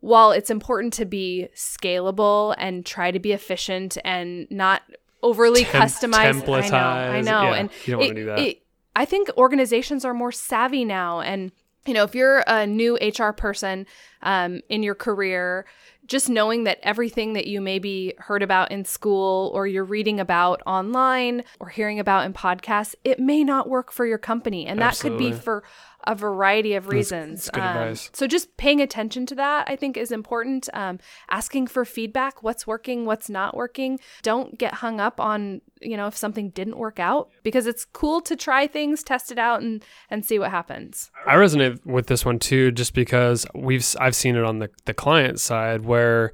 while 0.00 0.30
it's 0.30 0.50
important 0.50 0.92
to 0.92 1.06
be 1.06 1.48
scalable 1.56 2.54
and 2.58 2.84
try 2.84 3.10
to 3.10 3.18
be 3.18 3.32
efficient 3.32 3.96
and 4.04 4.46
not 4.50 4.82
overly 5.22 5.64
Tem- 5.64 5.82
customized, 5.82 6.48
I 6.48 6.68
know, 6.68 6.76
I 6.76 7.20
know, 7.22 7.42
Yeah, 7.50 7.54
and 7.54 7.70
you 7.86 7.92
don't 7.92 8.00
wanna 8.00 8.14
do 8.14 8.24
that. 8.26 8.38
it- 8.40 8.62
I 8.96 9.04
think 9.04 9.28
organizations 9.36 10.04
are 10.04 10.14
more 10.14 10.32
savvy 10.32 10.84
now, 10.84 11.20
and 11.20 11.52
you 11.86 11.94
know, 11.94 12.02
if 12.02 12.14
you're 12.14 12.42
a 12.48 12.66
new 12.66 12.96
HR 12.96 13.30
person 13.30 13.86
um, 14.22 14.60
in 14.68 14.82
your 14.82 14.96
career, 14.96 15.66
just 16.06 16.28
knowing 16.28 16.64
that 16.64 16.78
everything 16.82 17.34
that 17.34 17.46
you 17.46 17.60
maybe 17.60 18.14
heard 18.18 18.42
about 18.42 18.70
in 18.70 18.84
school 18.84 19.50
or 19.54 19.66
you're 19.66 19.84
reading 19.84 20.18
about 20.18 20.62
online 20.66 21.44
or 21.60 21.68
hearing 21.68 22.00
about 22.00 22.24
in 22.24 22.32
podcasts, 22.32 22.94
it 23.04 23.18
may 23.18 23.44
not 23.44 23.68
work 23.68 23.92
for 23.92 24.06
your 24.06 24.18
company. 24.18 24.66
And 24.66 24.80
that 24.80 24.98
could 24.98 25.18
be 25.18 25.32
for 25.32 25.62
a 26.06 26.14
variety 26.14 26.74
of 26.74 26.88
reasons. 26.88 27.46
that's 27.46 27.50
good 27.50 27.62
Um. 27.62 28.10
So 28.12 28.26
just 28.26 28.56
paying 28.56 28.80
attention 28.80 29.26
to 29.26 29.34
that, 29.36 29.68
I 29.68 29.76
think, 29.76 29.96
is 29.96 30.12
important. 30.12 30.68
Um, 30.72 30.98
asking 31.30 31.66
for 31.68 31.84
feedback, 31.84 32.42
what's 32.42 32.66
working, 32.66 33.04
what's 33.04 33.28
not 33.28 33.56
working. 33.56 33.98
Don't 34.22 34.58
get 34.58 34.74
hung 34.74 35.00
up 35.00 35.20
on, 35.20 35.60
you 35.80 35.96
know, 35.96 36.06
if 36.06 36.16
something 36.16 36.50
didn't 36.50 36.78
work 36.78 36.98
out 36.98 37.30
because 37.42 37.66
it's 37.66 37.84
cool 37.84 38.20
to 38.22 38.36
try 38.36 38.66
things, 38.66 39.02
test 39.02 39.32
it 39.32 39.38
out, 39.38 39.62
and 39.62 39.84
and 40.10 40.24
see 40.24 40.38
what 40.38 40.50
happens. 40.50 41.10
I 41.26 41.34
resonate 41.34 41.84
with 41.84 42.06
this 42.06 42.24
one 42.24 42.38
too, 42.38 42.70
just 42.72 42.94
because 42.94 43.46
we've 43.54 43.86
I've 44.00 44.14
seen 44.14 44.36
it 44.36 44.44
on 44.44 44.58
the 44.58 44.70
the 44.84 44.94
client 44.94 45.40
side 45.40 45.84
where 45.84 46.32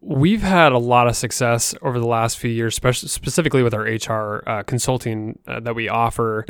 we've 0.00 0.42
had 0.42 0.72
a 0.72 0.78
lot 0.78 1.08
of 1.08 1.16
success 1.16 1.74
over 1.82 1.98
the 1.98 2.06
last 2.06 2.38
few 2.38 2.50
years, 2.50 2.74
especially 2.74 3.08
specifically 3.08 3.62
with 3.62 3.74
our 3.74 3.82
HR 3.82 4.42
uh, 4.46 4.62
consulting 4.62 5.38
uh, 5.46 5.60
that 5.60 5.74
we 5.74 5.88
offer. 5.88 6.46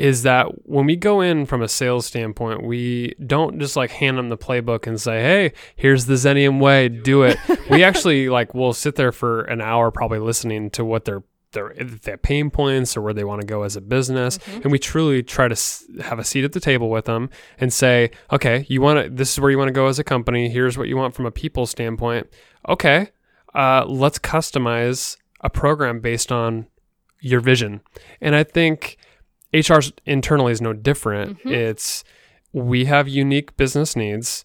Is 0.00 0.22
that 0.22 0.46
when 0.66 0.86
we 0.86 0.96
go 0.96 1.20
in 1.20 1.44
from 1.44 1.60
a 1.62 1.68
sales 1.68 2.06
standpoint, 2.06 2.62
we 2.62 3.14
don't 3.26 3.60
just 3.60 3.76
like 3.76 3.90
hand 3.90 4.16
them 4.16 4.30
the 4.30 4.38
playbook 4.38 4.86
and 4.86 5.00
say, 5.00 5.20
"Hey, 5.20 5.52
here's 5.76 6.06
the 6.06 6.14
Xenium 6.14 6.58
way, 6.58 6.88
do 6.88 7.22
it." 7.22 7.36
we 7.68 7.84
actually 7.88 8.28
like 8.30 8.54
we'll 8.54 8.72
sit 8.72 8.96
there 8.96 9.12
for 9.12 9.42
an 9.42 9.60
hour, 9.60 9.90
probably 9.90 10.18
listening 10.18 10.70
to 10.70 10.84
what 10.84 11.04
their 11.04 11.22
their 11.52 11.74
their 12.04 12.16
pain 12.16 12.48
points 12.48 12.96
or 12.96 13.02
where 13.02 13.12
they 13.12 13.24
want 13.24 13.40
to 13.40 13.46
go 13.46 13.62
as 13.62 13.76
a 13.76 13.80
business, 13.80 14.38
and 14.62 14.72
we 14.72 14.78
truly 14.78 15.22
try 15.22 15.48
to 15.48 15.52
s- 15.52 15.84
have 16.00 16.18
a 16.18 16.24
seat 16.24 16.44
at 16.44 16.52
the 16.52 16.60
table 16.60 16.88
with 16.88 17.04
them 17.04 17.28
and 17.58 17.72
say, 17.72 18.10
"Okay, 18.32 18.64
you 18.68 18.80
want 18.80 19.04
to. 19.04 19.10
This 19.10 19.32
is 19.32 19.40
where 19.40 19.50
you 19.50 19.58
want 19.58 19.68
to 19.68 19.72
go 19.72 19.86
as 19.86 19.98
a 19.98 20.04
company. 20.04 20.48
Here's 20.48 20.78
what 20.78 20.88
you 20.88 20.96
want 20.96 21.14
from 21.14 21.26
a 21.26 21.30
people 21.30 21.66
standpoint. 21.66 22.26
Okay, 22.68 23.08
uh, 23.54 23.84
let's 23.86 24.18
customize 24.18 25.16
a 25.40 25.50
program 25.50 26.00
based 26.00 26.32
on 26.32 26.68
your 27.20 27.40
vision." 27.40 27.80
And 28.20 28.34
I 28.34 28.44
think 28.44 28.96
HR 29.52 29.80
internally 30.06 30.52
is 30.52 30.60
no 30.60 30.72
different. 30.72 31.38
It's 31.44 32.04
we 32.52 32.84
have 32.86 33.08
unique 33.08 33.56
business 33.56 33.96
needs. 33.96 34.44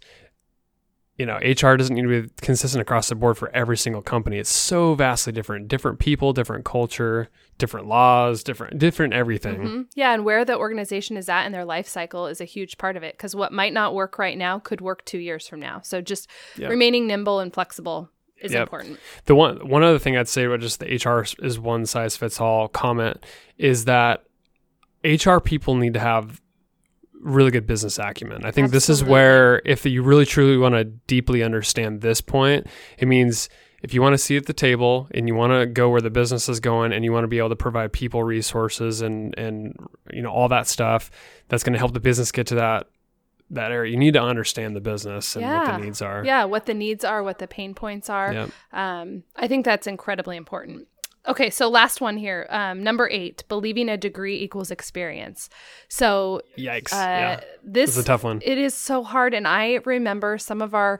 You 1.17 1.25
know, 1.25 1.37
HR 1.37 1.77
doesn't 1.77 1.95
need 1.95 2.01
to 2.01 2.23
be 2.23 2.29
consistent 2.41 2.81
across 2.81 3.07
the 3.07 3.15
board 3.15 3.37
for 3.37 3.49
every 3.55 3.77
single 3.77 4.01
company. 4.01 4.37
It's 4.37 4.49
so 4.49 4.95
vastly 4.95 5.31
different. 5.31 5.69
Different 5.69 5.97
people, 5.97 6.33
different 6.33 6.65
culture, 6.65 7.29
different 7.57 7.87
laws, 7.87 8.43
different 8.43 8.79
different 8.79 9.13
everything. 9.13 9.61
Mhm. 9.61 9.85
Yeah, 9.95 10.13
and 10.13 10.25
where 10.25 10.43
the 10.43 10.57
organization 10.57 11.15
is 11.15 11.29
at 11.29 11.45
in 11.45 11.53
their 11.53 11.63
life 11.63 11.87
cycle 11.87 12.27
is 12.27 12.41
a 12.41 12.45
huge 12.45 12.77
part 12.77 12.97
of 12.97 13.03
it 13.03 13.15
because 13.15 13.33
what 13.33 13.53
might 13.53 13.71
not 13.71 13.93
work 13.95 14.19
right 14.19 14.37
now 14.37 14.59
could 14.59 14.81
work 14.81 15.05
two 15.05 15.19
years 15.19 15.47
from 15.47 15.61
now. 15.61 15.79
So 15.85 16.01
just 16.01 16.29
Yep. 16.57 16.69
remaining 16.69 17.07
nimble 17.07 17.39
and 17.39 17.53
flexible 17.53 18.09
is 18.41 18.51
Yep. 18.51 18.63
important. 18.63 18.99
The 19.23 19.35
one 19.35 19.69
one 19.69 19.83
other 19.83 19.99
thing 19.99 20.17
I'd 20.17 20.27
say 20.27 20.43
about 20.43 20.59
just 20.59 20.81
the 20.81 20.91
HR 20.93 21.23
is 21.41 21.57
one 21.57 21.85
size 21.85 22.17
fits 22.17 22.41
all 22.41 22.67
comment 22.67 23.25
is 23.57 23.85
that 23.85 24.24
HR 25.05 25.39
people 25.39 25.75
need 25.75 25.93
to 25.93 25.99
have 25.99 26.41
really 27.13 27.51
good 27.51 27.65
business 27.65 27.97
acumen. 27.97 28.45
I 28.45 28.51
think 28.51 28.71
this 28.71 28.89
is 28.89 29.03
where 29.03 29.61
if 29.65 29.85
you 29.85 30.03
really 30.03 30.25
truly 30.25 30.57
want 30.57 30.75
to 30.75 30.83
deeply 30.83 31.43
understand 31.43 32.01
this 32.01 32.21
point, 32.21 32.67
it 32.97 33.07
means 33.07 33.49
if 33.81 33.93
you 33.93 34.01
want 34.01 34.13
to 34.13 34.17
see 34.17 34.37
at 34.37 34.45
the 34.45 34.53
table 34.53 35.07
and 35.11 35.27
you 35.27 35.35
want 35.35 35.53
to 35.53 35.65
go 35.65 35.89
where 35.89 36.01
the 36.01 36.09
business 36.09 36.49
is 36.49 36.59
going 36.59 36.91
and 36.91 37.03
you 37.03 37.11
want 37.11 37.23
to 37.23 37.27
be 37.27 37.37
able 37.37 37.49
to 37.49 37.55
provide 37.55 37.93
people 37.93 38.23
resources 38.23 39.01
and 39.01 39.37
and 39.37 39.75
you 40.11 40.21
know 40.21 40.31
all 40.31 40.47
that 40.49 40.67
stuff 40.67 41.11
that's 41.49 41.63
going 41.63 41.73
to 41.73 41.79
help 41.79 41.93
the 41.93 41.99
business 41.99 42.31
get 42.31 42.47
to 42.47 42.55
that 42.55 42.87
that 43.51 43.71
area. 43.71 43.91
You 43.91 43.97
need 43.97 44.13
to 44.15 44.21
understand 44.21 44.75
the 44.75 44.81
business 44.81 45.35
and 45.35 45.45
what 45.45 45.65
the 45.65 45.77
needs 45.77 46.01
are. 46.01 46.23
Yeah, 46.25 46.45
what 46.45 46.65
the 46.65 46.73
needs 46.73 47.03
are, 47.03 47.23
what 47.23 47.39
the 47.39 47.47
pain 47.47 47.75
points 47.75 48.09
are. 48.09 48.33
Yep. 48.33 48.49
Um, 48.73 49.23
I 49.35 49.47
think 49.47 49.65
that's 49.65 49.87
incredibly 49.87 50.37
important. 50.37 50.87
Okay, 51.27 51.49
so 51.49 51.69
last 51.69 52.01
one 52.01 52.17
here. 52.17 52.45
Um, 52.49 52.83
number 52.83 53.09
eight, 53.09 53.43
believing 53.47 53.89
a 53.89 53.97
degree 53.97 54.41
equals 54.41 54.69
experience. 54.71 55.49
So 55.89 56.41
Yikes. 56.57 56.93
uh, 56.93 56.95
yeah. 56.95 57.39
this 57.63 57.91
is 57.91 57.97
a 57.97 58.03
tough 58.03 58.23
one. 58.23 58.41
It 58.43 58.57
is 58.57 58.73
so 58.73 59.03
hard, 59.03 59.33
and 59.33 59.47
I 59.47 59.79
remember 59.85 60.37
some 60.37 60.61
of 60.61 60.73
our 60.75 60.99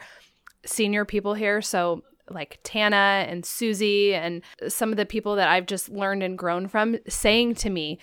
senior 0.66 1.06
people 1.06 1.34
here. 1.36 1.62
So 1.62 2.04
like 2.30 2.60
Tana 2.64 3.26
and 3.30 3.46
Susie 3.46 4.16
and 4.16 4.42
some 4.68 4.90
of 4.92 4.98
the 4.98 5.06
people 5.06 5.36
that 5.36 5.48
I've 5.48 5.68
just 5.68 5.90
learned 5.90 6.24
and 6.24 6.38
grown 6.38 6.68
from 6.68 6.98
saying 7.08 7.56
to 7.56 7.70
me, 7.70 8.00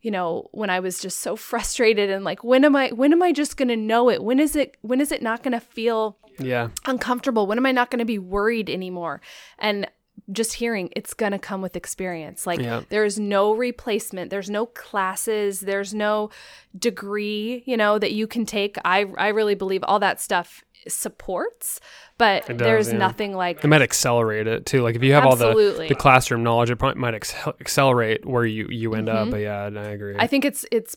you 0.00 0.12
know, 0.12 0.48
when 0.52 0.70
I 0.70 0.78
was 0.80 1.00
just 1.00 1.18
so 1.20 1.34
frustrated 1.34 2.08
and 2.10 2.24
like, 2.24 2.44
when 2.44 2.64
am 2.64 2.76
I 2.76 2.90
when 2.90 3.12
am 3.12 3.22
I 3.22 3.32
just 3.32 3.56
gonna 3.56 3.74
know 3.76 4.10
it? 4.10 4.22
When 4.22 4.38
is 4.38 4.54
it 4.54 4.76
when 4.82 5.00
is 5.00 5.10
it 5.10 5.22
not 5.22 5.42
gonna 5.42 5.60
feel 5.60 6.18
Yeah. 6.38 6.68
uncomfortable? 6.86 7.46
When 7.48 7.58
am 7.58 7.66
I 7.66 7.72
not 7.72 7.90
gonna 7.90 8.04
be 8.04 8.18
worried 8.18 8.70
anymore? 8.70 9.20
And 9.58 9.88
just 10.32 10.54
hearing 10.54 10.88
it's 10.96 11.14
going 11.14 11.32
to 11.32 11.38
come 11.38 11.60
with 11.60 11.76
experience. 11.76 12.46
Like 12.46 12.60
Yeah. 12.60 12.82
there's 12.88 13.18
no 13.18 13.54
replacement, 13.54 14.30
there's 14.30 14.50
no 14.50 14.66
classes, 14.66 15.60
there's 15.60 15.92
no 15.92 16.30
degree, 16.78 17.62
you 17.66 17.76
know, 17.76 17.98
that 17.98 18.12
you 18.12 18.26
can 18.26 18.46
take. 18.46 18.76
I 18.84 19.06
I 19.18 19.28
really 19.28 19.54
believe 19.54 19.82
all 19.84 19.98
that 20.00 20.20
stuff 20.20 20.64
supports, 20.88 21.80
but 22.18 22.46
does, 22.46 22.56
there's 22.58 22.92
yeah. 22.92 22.98
nothing 22.98 23.34
like 23.34 23.64
It 23.64 23.68
might 23.68 23.82
accelerate 23.82 24.46
it 24.46 24.66
too. 24.66 24.82
Like 24.82 24.96
if 24.96 25.02
you 25.02 25.12
have 25.14 25.24
all 25.24 25.36
the, 25.36 25.86
the 25.88 25.94
classroom 25.94 26.42
knowledge, 26.42 26.70
it 26.70 26.76
probably 26.76 27.00
might 27.00 27.14
accelerate 27.14 28.24
where 28.24 28.44
you, 28.44 28.68
you 28.70 28.94
end 28.94 29.08
up. 29.08 29.30
But 29.30 29.40
yeah, 29.40 29.64
I 29.64 29.68
agree. 29.68 30.12
Mm-hmm. 30.12 30.20
I 30.20 30.26
think 30.26 30.44
it's 30.44 30.64
it's 30.70 30.96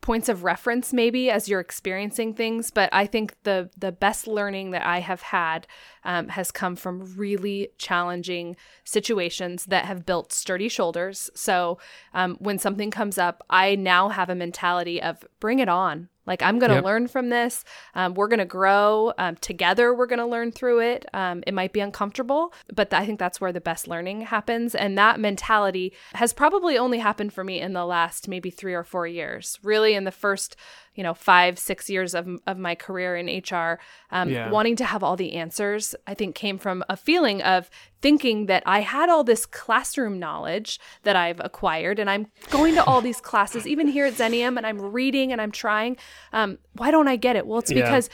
points 0.00 0.28
of 0.28 0.44
reference 0.44 0.92
maybe 0.92 1.30
as 1.30 1.48
you're 1.48 1.60
experiencing 1.60 2.34
things, 2.34 2.70
but 2.70 2.88
I 2.92 3.06
think 3.06 3.34
the 3.42 3.70
the 3.76 3.92
best 3.92 4.26
learning 4.26 4.70
that 4.70 4.84
I 4.84 5.00
have 5.00 5.22
had 5.22 5.66
um, 6.04 6.28
has 6.28 6.50
come 6.50 6.76
from 6.76 7.14
really 7.16 7.68
challenging 7.78 8.56
situations 8.84 9.66
that 9.66 9.84
have 9.84 10.06
built 10.06 10.32
sturdy 10.32 10.68
shoulders. 10.68 11.30
So 11.34 11.78
um, 12.14 12.36
when 12.40 12.58
something 12.58 12.90
comes 12.90 13.18
up, 13.18 13.44
I 13.50 13.74
now 13.74 14.08
have 14.08 14.30
a 14.30 14.34
mentality 14.34 15.02
of 15.02 15.24
bring 15.38 15.58
it 15.58 15.68
on. 15.68 16.08
Like 16.26 16.42
I'm 16.42 16.58
going 16.58 16.70
to 16.70 16.76
Yep. 16.76 16.84
learn 16.84 17.08
from 17.08 17.28
this. 17.30 17.64
Um, 17.94 18.14
we're 18.14 18.28
going 18.28 18.38
to 18.38 18.44
grow 18.44 19.12
um, 19.18 19.36
together. 19.36 19.94
We're 19.94 20.06
going 20.06 20.18
to 20.20 20.26
learn 20.26 20.52
through 20.52 20.80
it. 20.80 21.06
Um, 21.12 21.42
it 21.46 21.54
might 21.54 21.72
be 21.72 21.80
uncomfortable, 21.80 22.52
but 22.72 22.92
I 22.94 23.04
think 23.06 23.18
that's 23.18 23.40
where 23.40 23.52
the 23.52 23.60
best 23.60 23.88
learning 23.88 24.22
happens. 24.22 24.74
And 24.74 24.96
that 24.98 25.18
mentality 25.18 25.92
has 26.14 26.32
probably 26.32 26.78
only 26.78 26.98
happened 26.98 27.32
for 27.32 27.42
me 27.44 27.60
in 27.60 27.72
the 27.72 27.84
last 27.84 28.28
maybe 28.28 28.50
three 28.50 28.74
or 28.74 28.84
four 28.84 29.06
years. 29.06 29.58
Really, 29.62 29.94
in 29.94 30.04
the 30.04 30.12
first, 30.12 30.56
you 31.00 31.04
know, 31.04 31.14
five, 31.14 31.58
six 31.58 31.88
years 31.88 32.14
of, 32.14 32.28
of 32.46 32.58
my 32.58 32.74
career 32.74 33.16
in 33.16 33.26
HR, 33.26 33.80
um, 34.10 34.28
Yeah. 34.28 34.50
wanting 34.50 34.76
to 34.76 34.84
have 34.84 35.02
all 35.02 35.16
the 35.16 35.32
answers, 35.32 35.94
I 36.06 36.12
think 36.12 36.34
came 36.34 36.58
from 36.58 36.84
a 36.90 36.96
feeling 36.96 37.40
of 37.40 37.70
thinking 38.02 38.44
that 38.46 38.62
I 38.66 38.80
had 38.80 39.08
all 39.08 39.24
this 39.24 39.46
classroom 39.46 40.18
knowledge 40.18 40.78
that 41.04 41.16
I've 41.16 41.40
acquired 41.40 41.98
and 41.98 42.10
I'm 42.10 42.26
going 42.50 42.74
to 42.74 42.84
all 42.84 43.00
these 43.00 43.18
classes, 43.18 43.66
even 43.66 43.86
here 43.88 44.04
at 44.04 44.12
Xenium, 44.12 44.58
and 44.58 44.66
I'm 44.66 44.78
reading 44.92 45.32
and 45.32 45.40
I'm 45.40 45.52
trying. 45.52 45.96
Um, 46.34 46.58
why 46.74 46.90
don't 46.90 47.08
I 47.08 47.16
get 47.16 47.34
it? 47.34 47.46
Well, 47.46 47.60
it's 47.60 47.70
Yeah. 47.72 47.80
because 47.82 48.10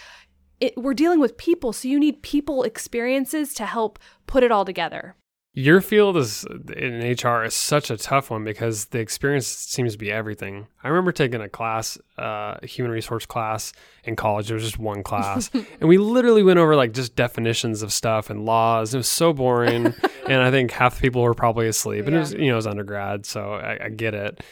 it, 0.61 0.79
we're 0.79 0.95
dealing 0.95 1.19
with 1.19 1.37
people. 1.37 1.73
So 1.73 1.89
you 1.89 1.99
need 1.99 2.23
people 2.23 2.63
experiences 2.63 3.53
to 3.55 3.67
help 3.67 3.99
put 4.29 4.45
it 4.45 4.53
all 4.53 4.65
together. 4.65 5.17
Your 5.59 5.81
field 5.81 6.19
is 6.19 6.45
in 6.77 7.01
HR 7.01 7.43
is 7.45 7.55
such 7.55 7.91
a 7.91 7.97
tough 7.97 8.31
one 8.31 8.45
because 8.45 8.85
the 8.87 8.99
experience 8.99 9.47
seems 9.47 9.93
to 9.93 9.99
be 9.99 10.13
everything. 10.13 10.67
I 10.85 10.89
remember 10.89 11.13
taking 11.13 11.41
a 11.41 11.49
class, 11.49 11.97
uh, 12.19 12.57
a 12.63 12.67
human 12.67 12.93
resource 12.93 13.25
class 13.25 13.73
in 14.05 14.17
college. 14.17 14.51
It 14.51 14.55
was 14.55 14.65
just 14.65 14.79
one 14.79 15.03
class, 15.03 15.51
and 15.81 15.89
we 15.89 15.97
literally 15.97 16.43
went 16.43 16.59
over 16.59 16.77
like 16.77 16.93
just 16.93 17.17
definitions 17.17 17.81
of 17.81 17.91
stuff 17.91 18.29
and 18.29 18.45
laws. 18.45 18.93
It 18.93 18.99
was 18.99 19.09
so 19.09 19.33
boring, 19.33 19.87
and 20.29 20.43
I 20.43 20.51
think 20.51 20.73
half 20.73 20.97
the 20.97 21.01
people 21.01 21.23
were 21.23 21.33
probably 21.33 21.69
asleep. 21.69 22.07
And 22.07 22.15
it 22.17 22.19
was 22.19 22.33
you 22.35 22.49
know 22.49 22.53
it 22.53 22.57
was 22.57 22.67
undergrad, 22.67 23.25
so 23.25 23.55
I, 23.55 23.87
I 23.87 23.89
get 23.89 24.13
it. 24.13 24.45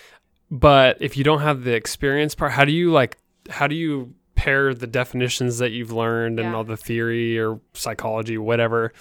But 0.50 0.96
if 1.02 1.18
you 1.18 1.24
don't 1.24 1.40
have 1.40 1.64
the 1.64 1.74
experience 1.74 2.34
part, 2.34 2.52
how 2.52 2.64
do 2.64 2.72
you 2.72 2.90
like? 2.90 3.18
How 3.50 3.66
do 3.66 3.74
you 3.74 4.14
pair 4.36 4.72
the 4.72 4.86
definitions 4.86 5.58
that 5.58 5.70
you've 5.72 5.92
learned 5.92 6.40
and 6.40 6.48
Yeah. 6.48 6.56
all 6.56 6.64
the 6.64 6.78
theory 6.78 7.38
or 7.38 7.60
psychology, 7.74 8.36
whatever, 8.38 8.92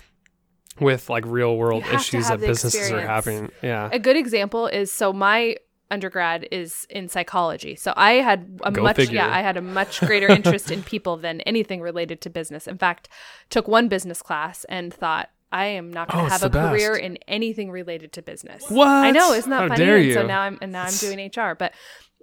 with 0.80 1.10
like 1.10 1.26
real 1.26 1.56
world 1.58 1.84
You 1.84 1.92
have 1.92 2.02
to 2.06 2.18
issues 2.18 2.28
that 2.28 2.40
businesses 2.40 2.92
are 2.92 3.02
having? 3.02 3.52
Yeah. 3.62 3.90
A 3.92 4.00
good 4.00 4.16
example 4.18 4.68
is 4.68 4.92
so 4.92 5.14
my 5.14 5.58
undergrad 5.92 6.48
is 6.52 6.88
in 6.90 7.08
psychology. 7.08 7.76
So 7.76 7.94
I 7.96 8.14
had 8.14 8.60
a 8.64 8.72
Go 8.72 8.82
much 8.84 8.96
figure. 8.96 9.16
yeah, 9.16 9.30
I 9.36 9.42
had 9.42 9.58
a 9.58 9.62
much 9.62 10.00
greater 10.02 10.28
interest 10.28 10.72
in 10.72 10.82
people 10.84 11.18
than 11.18 11.42
anything 11.42 11.82
related 11.82 12.20
to 12.22 12.30
business. 12.32 12.68
In 12.68 12.78
fact, 12.78 13.10
took 13.50 13.68
one 13.68 13.88
business 13.90 14.22
class 14.22 14.64
and 14.70 14.92
thought 14.94 15.30
I 15.52 15.66
am 15.66 15.94
not 15.94 16.10
going 16.10 16.26
Oh, 16.26 16.30
to 16.30 16.34
it's 16.34 16.42
have 16.42 16.50
a 16.52 16.58
the 16.58 16.70
career 16.70 16.96
in 16.96 17.18
anything 17.28 17.70
related 17.70 18.12
to 18.14 18.24
business. 18.24 18.64
What? 18.70 18.88
I 18.88 19.12
know, 19.12 19.34
isn't 19.34 19.50
that 19.52 19.62
How 19.62 19.68
funny? 19.68 19.86
dare 19.86 19.98
And 19.98 20.14
so 20.14 20.26
now 20.26 20.42
I'm 20.42 20.58
and 20.64 20.72
now 20.72 20.84
I'm 20.86 20.96
doing 20.96 21.20
HR, 21.36 21.54
but 21.54 21.74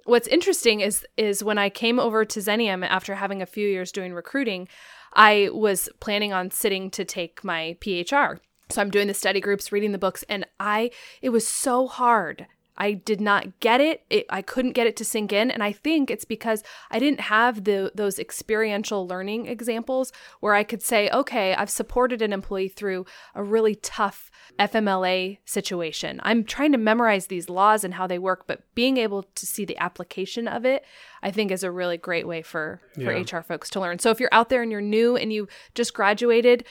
what's 0.04 0.26
interesting 0.26 0.80
is 0.80 1.06
is 1.16 1.44
when 1.44 1.56
I 1.58 1.70
came 1.70 2.00
over 2.00 2.24
to 2.24 2.40
Xenium 2.40 2.84
after 2.84 3.14
having 3.14 3.40
a 3.40 3.46
few 3.46 3.68
years 3.68 3.92
doing 3.92 4.12
recruiting, 4.14 4.66
I 5.12 5.50
was 5.52 5.88
planning 6.00 6.32
on 6.32 6.50
sitting 6.50 6.90
to 6.92 7.04
take 7.04 7.44
my 7.44 7.76
PHR. 7.80 8.38
So 8.70 8.80
I'm 8.80 8.90
doing 8.90 9.08
the 9.08 9.14
study 9.14 9.40
groups, 9.40 9.72
reading 9.72 9.92
the 9.92 9.98
books, 9.98 10.24
and 10.28 10.46
I 10.58 10.90
it 11.20 11.30
was 11.30 11.46
so 11.46 11.86
hard. 11.86 12.46
I 12.80 12.92
did 12.94 13.20
not 13.20 13.60
get 13.60 13.80
it. 13.80 14.02
it. 14.10 14.24
I 14.30 14.42
couldn't 14.42 14.72
get 14.72 14.86
it 14.88 14.96
to 14.96 15.04
sink 15.04 15.32
in, 15.32 15.50
and 15.50 15.62
I 15.62 15.70
think 15.70 16.10
it's 16.10 16.24
because 16.24 16.64
I 16.90 16.98
didn't 16.98 17.20
have 17.20 17.64
the 17.64 17.92
those 17.94 18.18
experiential 18.18 19.06
learning 19.06 19.46
examples 19.46 20.12
where 20.40 20.54
I 20.54 20.64
could 20.64 20.82
say, 20.82 21.10
"Okay, 21.10 21.54
I've 21.54 21.70
supported 21.70 22.22
an 22.22 22.32
employee 22.32 22.68
through 22.68 23.04
a 23.34 23.42
really 23.44 23.74
tough 23.76 24.30
FMLA 24.58 25.38
situation. 25.44 26.20
I'm 26.24 26.42
trying 26.44 26.72
to 26.72 26.78
memorize 26.78 27.26
these 27.26 27.48
laws 27.48 27.84
and 27.84 27.94
how 27.94 28.06
they 28.06 28.18
work, 28.18 28.46
but 28.46 28.62
being 28.74 28.96
able 28.96 29.22
to 29.22 29.46
see 29.46 29.64
the 29.64 29.78
application 29.78 30.48
of 30.48 30.64
it, 30.64 30.84
I 31.22 31.30
think 31.30 31.50
is 31.50 31.62
a 31.62 31.70
really 31.70 31.96
great 31.98 32.26
way 32.26 32.42
for 32.42 32.80
for 32.94 33.12
Yeah. 33.12 33.20
HR 33.22 33.42
folks 33.42 33.68
to 33.70 33.80
learn. 33.80 33.98
So 33.98 34.10
if 34.10 34.20
you're 34.20 34.32
out 34.32 34.48
there 34.48 34.62
and 34.62 34.72
you're 34.72 34.80
new 34.80 35.16
and 35.16 35.32
you 35.32 35.48
just 35.74 35.94
graduated, 35.94 36.64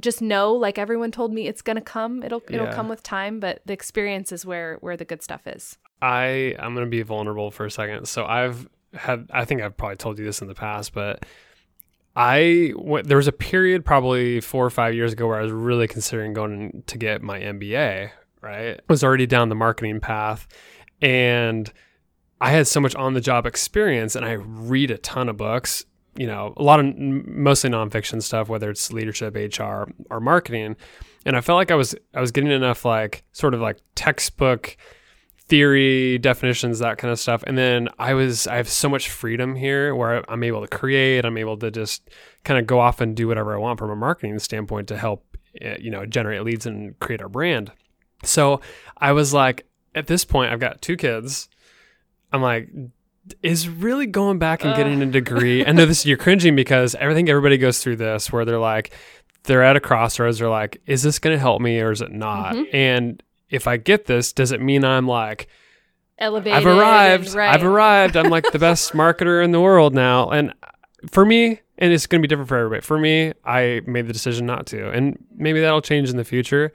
just 0.00 0.20
know 0.22 0.52
like 0.52 0.78
everyone 0.78 1.10
told 1.10 1.32
me 1.32 1.46
it's 1.48 1.62
going 1.62 1.76
to 1.76 1.82
come. 1.82 2.22
It'll 2.22 2.42
it'll 2.48 2.66
Yeah. 2.66 2.74
come 2.74 2.88
with 2.88 3.02
time, 3.02 3.40
but 3.40 3.60
the 3.66 3.72
experience 3.72 4.32
is 4.32 4.44
where 4.46 4.76
where 4.80 4.96
the 4.96 5.04
good 5.04 5.22
stuff 5.22 5.46
is. 5.46 5.78
I 6.00 6.54
I'm 6.58 6.74
gonna 6.74 6.86
be 6.86 7.02
vulnerable 7.02 7.50
for 7.50 7.66
a 7.66 7.70
second. 7.70 8.06
So 8.06 8.24
I've 8.24 8.68
had 8.94 9.26
I 9.32 9.44
think 9.44 9.62
I've 9.62 9.76
probably 9.76 9.96
told 9.96 10.18
you 10.18 10.24
this 10.24 10.40
in 10.40 10.48
the 10.48 10.54
past, 10.54 10.92
but 10.94 11.24
I 12.16 12.72
went, 12.76 13.06
there 13.06 13.16
was 13.16 13.28
a 13.28 13.32
period 13.32 13.84
probably 13.84 14.40
four 14.40 14.64
or 14.64 14.70
five 14.70 14.94
years 14.94 15.12
ago 15.12 15.26
where 15.26 15.38
I 15.38 15.42
was 15.42 15.52
really 15.52 15.86
considering 15.86 16.32
going 16.32 16.82
to 16.86 16.98
get 16.98 17.22
my 17.22 17.38
MBA. 17.40 18.10
Right, 18.40 18.76
I 18.78 18.80
was 18.88 19.02
already 19.02 19.26
down 19.26 19.48
the 19.48 19.56
marketing 19.56 19.98
path, 20.00 20.46
and 21.02 21.72
I 22.40 22.50
had 22.50 22.68
so 22.68 22.80
much 22.80 22.94
on 22.94 23.14
the 23.14 23.20
job 23.20 23.46
experience, 23.46 24.14
and 24.14 24.24
I 24.24 24.32
read 24.34 24.92
a 24.92 24.98
ton 24.98 25.28
of 25.28 25.36
books. 25.36 25.84
You 26.18 26.26
know, 26.26 26.52
a 26.56 26.62
lot 26.62 26.80
of 26.80 26.96
mostly 26.96 27.70
nonfiction 27.70 28.22
stuff, 28.22 28.48
whether 28.48 28.68
it's 28.70 28.92
leadership, 28.92 29.34
HR, 29.36 29.84
or 30.10 30.20
marketing. 30.20 30.76
And 31.24 31.36
I 31.36 31.40
felt 31.40 31.56
like 31.56 31.70
I 31.70 31.76
was 31.76 31.94
I 32.12 32.20
was 32.20 32.32
getting 32.32 32.50
enough 32.50 32.84
like 32.84 33.24
sort 33.32 33.54
of 33.54 33.60
like 33.60 33.78
textbook 33.94 34.76
theory 35.48 36.18
definitions 36.18 36.78
that 36.78 36.98
kind 36.98 37.10
of 37.10 37.18
stuff. 37.18 37.42
And 37.46 37.56
then 37.56 37.88
i 37.98 38.12
was 38.14 38.46
i 38.46 38.56
have 38.56 38.68
so 38.68 38.88
much 38.88 39.08
freedom 39.08 39.56
here 39.56 39.94
where 39.94 40.22
i'm 40.30 40.42
able 40.42 40.60
to 40.60 40.68
create 40.68 41.24
i'm 41.24 41.38
able 41.38 41.56
to 41.56 41.70
just 41.70 42.10
kind 42.44 42.60
of 42.60 42.66
go 42.66 42.78
off 42.78 43.00
and 43.00 43.16
do 43.16 43.26
whatever 43.26 43.54
i 43.54 43.58
want 43.58 43.78
from 43.78 43.90
a 43.90 43.96
marketing 43.96 44.38
standpoint 44.38 44.88
to 44.88 44.96
help 44.96 45.24
uh, 45.64 45.74
you 45.80 45.90
know 45.90 46.04
generate 46.04 46.42
leads 46.44 46.66
and 46.66 46.98
create 47.00 47.22
our 47.22 47.28
brand. 47.28 47.72
So 48.24 48.60
i 48.98 49.12
was 49.12 49.32
like 49.32 49.66
at 49.94 50.06
this 50.06 50.24
point 50.24 50.52
i've 50.52 50.60
got 50.60 50.82
two 50.82 50.96
kids. 50.96 51.48
I'm 52.30 52.42
like 52.42 52.68
is 53.42 53.68
really 53.68 54.06
going 54.06 54.38
back 54.38 54.64
and 54.64 54.74
getting 54.76 55.00
a 55.02 55.06
degree 55.06 55.64
i 55.66 55.72
know 55.72 55.84
this 55.86 56.04
you're 56.06 56.16
cringing 56.16 56.54
because 56.56 56.94
i 56.94 57.12
think 57.14 57.28
everybody 57.28 57.56
goes 57.58 57.82
through 57.82 57.96
this 57.96 58.32
where 58.32 58.44
they're 58.44 58.58
like 58.58 58.92
they're 59.44 59.62
at 59.62 59.76
a 59.76 59.80
crossroads 59.80 60.38
they're 60.38 60.48
like 60.48 60.80
is 60.86 61.02
this 61.02 61.18
going 61.18 61.34
to 61.34 61.38
help 61.40 61.60
me 61.60 61.80
or 61.80 61.90
is 61.90 62.00
it 62.00 62.12
not 62.12 62.54
Mhm. 62.54 62.74
and 62.74 63.22
if 63.50 63.66
I 63.66 63.78
get 63.78 64.04
this, 64.04 64.34
does 64.34 64.52
it 64.52 64.60
mean 64.60 64.84
I'm 64.84 65.08
like 65.08 65.48
Elevated. 66.18 66.52
I've 66.58 66.66
arrived? 66.66 67.32
right. 67.34 67.54
I've 67.54 67.64
arrived. 67.64 68.14
I'm 68.14 68.28
like 68.28 68.50
the 68.52 68.58
best 68.58 68.92
marketer 68.92 69.42
in 69.42 69.52
the 69.52 69.60
world 69.60 69.94
now. 69.94 70.28
And 70.28 70.52
for 71.10 71.24
me, 71.24 71.60
and 71.78 71.90
it's 71.90 72.06
going 72.06 72.20
to 72.20 72.22
be 72.22 72.28
different 72.28 72.48
for 72.50 72.58
everybody. 72.58 72.82
For 72.82 72.98
me, 72.98 73.32
I 73.46 73.80
made 73.86 74.06
the 74.06 74.12
decision 74.12 74.44
not 74.44 74.66
to, 74.66 74.90
and 74.90 75.16
maybe 75.34 75.60
that'll 75.62 75.80
change 75.80 76.10
in 76.10 76.18
the 76.18 76.24
future. 76.24 76.72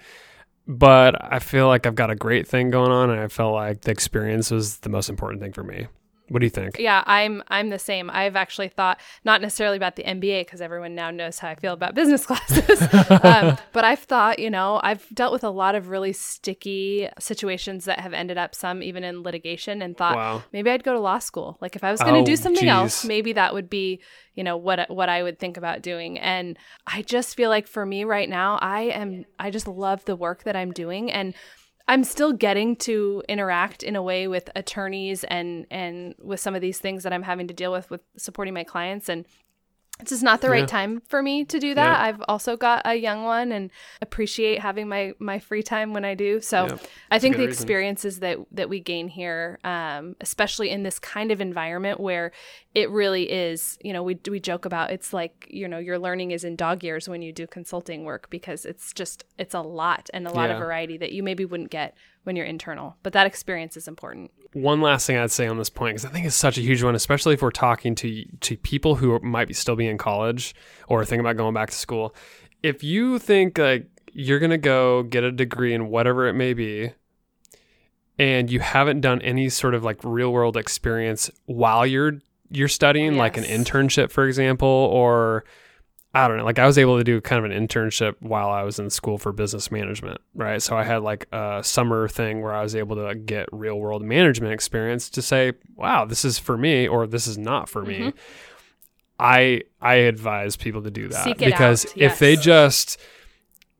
But 0.66 1.16
I 1.32 1.38
feel 1.38 1.68
like 1.68 1.86
I've 1.86 1.94
got 1.94 2.10
a 2.10 2.16
great 2.16 2.48
thing 2.48 2.72
going 2.72 2.89
on, 2.92 3.12
and 3.12 3.20
I 3.20 3.28
felt 3.28 3.54
like 3.54 3.82
the 3.82 3.92
experience 3.92 4.50
was 4.50 4.78
the 4.78 4.89
most 4.89 5.10
important 5.10 5.44
thing 5.44 5.52
for 5.54 5.63
me. 5.63 5.86
What 6.30 6.40
do 6.40 6.46
you 6.46 6.50
think? 6.50 6.80
Yeah, 6.80 7.04
I'm 7.06 7.44
I'm 7.50 7.70
the 7.70 7.78
same. 7.78 8.10
I've 8.10 8.36
actually 8.36 8.70
thought 8.70 9.00
not 9.26 9.42
necessarily 9.42 9.78
about 9.78 9.98
the 9.98 10.04
MBA 10.04 10.42
because 10.42 10.62
everyone 10.62 10.96
now 10.96 11.12
knows 11.12 11.38
how 11.38 11.50
I 11.50 11.56
feel 11.56 11.74
about 11.74 11.96
business 12.02 12.26
classes. 12.26 12.82
um, 13.24 13.58
but 13.74 13.84
I've 13.84 14.00
thought, 14.00 14.40
you 14.40 14.50
know, 14.50 14.80
I've 14.84 15.06
dealt 15.14 15.34
with 15.34 15.44
a 15.44 15.50
lot 15.50 15.76
of 15.76 15.90
really 15.90 16.14
sticky 16.14 17.10
situations 17.20 17.86
that 17.86 18.00
have 18.00 18.14
ended 18.14 18.38
up 18.38 18.56
some 18.56 18.82
even 18.82 19.04
in 19.04 19.22
litigation, 19.22 19.82
and 19.82 19.98
thought 19.98 20.16
Wow. 20.16 20.44
maybe 20.54 20.70
I'd 20.72 20.84
go 20.84 20.94
to 20.94 21.00
law 21.00 21.20
school. 21.20 21.58
Like 21.62 21.76
if 21.76 21.84
I 21.84 21.92
was 21.92 22.02
going 22.02 22.14
to 22.16 22.22
Oh, 22.22 22.26
do 22.26 22.36
something 22.38 22.68
else, 22.70 23.04
maybe 23.04 23.34
that 23.34 23.54
would 23.54 23.70
be, 23.70 24.02
you 24.34 24.44
know, 24.44 24.56
what 24.58 24.90
what 24.90 25.10
I 25.10 25.24
would 25.24 25.40
think 25.40 25.58
about 25.58 25.82
doing. 25.82 26.18
And 26.20 26.58
I 26.88 27.02
just 27.02 27.36
feel 27.36 27.50
like 27.50 27.68
for 27.68 27.86
me 27.86 28.06
right 28.06 28.30
now, 28.30 28.58
I 28.62 28.84
am 28.84 29.26
I 29.38 29.52
just 29.52 29.68
love 29.68 30.06
the 30.06 30.16
work 30.16 30.44
that 30.44 30.56
I'm 30.56 30.72
doing 30.72 31.12
and 31.12 31.34
I'm 31.88 32.04
still 32.04 32.32
getting 32.32 32.76
to 32.78 33.24
interact 33.28 33.84
in 33.84 33.96
a 33.96 34.02
way 34.02 34.28
with 34.28 34.50
attorneys 34.56 35.24
and 35.26 35.65
and 35.69 36.15
with 36.19 36.39
some 36.39 36.56
of 36.56 36.62
these 36.62 36.80
things 36.80 37.04
that 37.04 37.12
I'm 37.12 37.24
having 37.24 37.48
to 37.50 37.54
deal 37.54 37.72
with 37.72 37.89
with 37.89 38.02
supporting 38.17 38.54
my 38.54 38.63
clients. 38.63 39.10
And 39.10 39.26
it's 39.99 40.12
is 40.12 40.23
not 40.23 40.41
the 40.41 40.47
Yeah. 40.47 40.53
right 40.53 40.67
time 40.67 41.01
for 41.08 41.21
me 41.21 41.45
to 41.45 41.60
do 41.60 41.73
that. 41.75 41.99
Yeah. 41.99 42.06
I've 42.08 42.21
also 42.27 42.58
got 42.58 42.82
a 42.86 42.95
young 42.95 43.23
one 43.23 43.51
and 43.51 43.71
appreciate 44.01 44.60
having 44.60 44.88
my 44.88 45.13
my 45.19 45.39
free 45.39 45.63
time 45.63 45.93
when 45.93 46.03
I 46.03 46.15
do. 46.15 46.41
So 46.41 46.65
Yeah. 46.65 46.77
I 47.12 47.19
think 47.19 47.36
the 47.36 47.45
reason. 47.45 47.51
experiences 47.51 48.19
that 48.19 48.39
that 48.51 48.69
we 48.69 48.79
gain 48.79 49.08
here, 49.08 49.60
um, 49.63 50.15
especially 50.19 50.71
in 50.71 50.84
this 50.84 50.99
kind 50.99 51.32
of 51.32 51.39
environment 51.39 51.99
where 51.99 52.32
it 52.73 52.89
really 52.89 53.32
is, 53.32 53.77
you 53.84 53.93
know, 53.93 54.01
we 54.03 54.17
we 54.29 54.39
joke 54.39 54.65
about 54.65 54.91
it's 54.91 55.13
like 55.13 55.47
you 55.49 55.67
know 55.67 55.77
your 55.77 55.99
learning 55.99 56.32
is 56.32 56.43
in 56.43 56.56
dog 56.56 56.84
years 56.84 57.08
when 57.08 57.21
you 57.21 57.32
do 57.32 57.45
consulting 57.47 58.03
work 58.03 58.29
because 58.29 58.65
it's 58.65 58.93
just 58.93 59.23
it's 59.38 59.53
a 59.53 59.62
lot 59.62 60.10
and 60.13 60.27
a 60.27 60.32
lot 60.32 60.49
of 60.49 60.58
variety 60.58 60.97
that 60.97 61.12
you 61.12 61.21
maybe 61.23 61.45
wouldn't 61.45 61.69
get 61.69 61.95
when 62.23 62.36
you're 62.36 62.45
internal. 62.47 62.97
But 63.03 63.13
that 63.13 63.27
experience 63.27 63.77
is 63.77 63.88
important. 63.88 64.32
One 64.54 64.82
last 64.82 65.08
thing 65.08 65.18
I'd 65.18 65.32
say 65.32 65.48
on 65.48 65.58
this 65.58 65.70
point 65.70 65.96
because 65.96 66.06
I 66.06 66.10
think 66.10 66.26
it's 66.26 66.36
such 66.36 66.58
a 66.58 66.62
huge 66.62 66.84
one, 66.84 66.96
especially 66.96 67.34
if 67.34 67.42
we're 67.42 67.52
talking 67.52 67.96
to 67.96 68.26
to 68.42 68.58
people 68.58 68.96
who 68.96 69.20
might 69.20 69.48
be 69.48 69.54
still 69.54 69.76
be 69.76 69.88
in 69.88 69.98
college 69.98 70.56
or 70.88 71.04
thinking 71.06 71.22
about 71.22 71.38
going 71.38 71.54
back 71.54 71.70
to 71.70 71.76
school. 71.76 72.16
If 72.62 72.84
you 72.84 73.20
think 73.20 73.58
like 73.58 73.88
you're 74.13 74.39
gonna 74.39 74.58
go 74.58 75.04
get 75.04 75.24
a 75.24 75.32
degree 75.32 75.74
in 75.74 75.88
whatever 75.88 76.28
it 76.28 76.34
may 76.34 76.54
be, 76.54 76.94
and 78.20 78.52
you 78.52 78.60
haven't 78.60 79.02
done 79.02 79.22
any 79.22 79.50
sort 79.50 79.74
of 79.74 79.84
like 79.84 80.00
real 80.04 80.32
world 80.32 80.58
experience 80.58 81.30
while 81.46 81.86
you're 81.86 82.20
you're 82.50 82.68
studying, 82.68 83.18
like 83.18 83.38
an 83.38 83.44
internship, 83.44 84.12
for 84.12 84.28
example, 84.28 84.68
or 84.68 85.44
I 86.15 86.28
don't 86.28 86.38
know. 86.38 86.45
Like 86.45 86.60
I 86.60 86.67
was 86.67 86.78
able 86.78 86.97
to 86.99 87.04
do 87.04 87.19
kind 87.21 87.43
of 87.43 87.49
an 87.49 87.67
internship 87.67 88.15
while 88.19 88.49
I 88.49 88.62
was 88.62 88.78
in 88.78 88.89
school 88.91 89.17
for 89.17 89.32
business 89.32 89.71
management, 89.71 90.21
right? 90.36 90.62
So 90.62 90.78
I 90.78 90.84
had 90.84 91.02
like 91.02 91.28
a 91.32 91.62
summer 91.63 92.08
thing 92.08 92.41
where 92.41 92.54
I 92.54 92.62
was 92.62 92.76
able 92.76 92.95
to 92.97 93.15
get 93.15 93.49
real 93.52 93.80
world 93.80 94.04
management 94.04 94.54
experience 94.54 95.10
to 95.10 95.21
say, 95.23 95.54
wow, 95.76 96.06
this 96.06 96.23
is 96.23 96.38
for 96.38 96.56
me 96.56 96.88
or 96.88 97.08
this 97.08 97.26
is 97.26 97.38
not 97.38 97.67
for 97.67 97.82
me. 97.84 97.97
Mhm. 97.99 98.13
I 99.19 99.62
I 99.82 99.95
advise 99.95 100.56
people 100.56 100.84
to 100.84 100.91
do 100.91 101.08
that 101.10 101.38
because 101.38 101.86
out, 101.86 101.97
if 101.97 102.19
they 102.19 102.36
just 102.36 102.99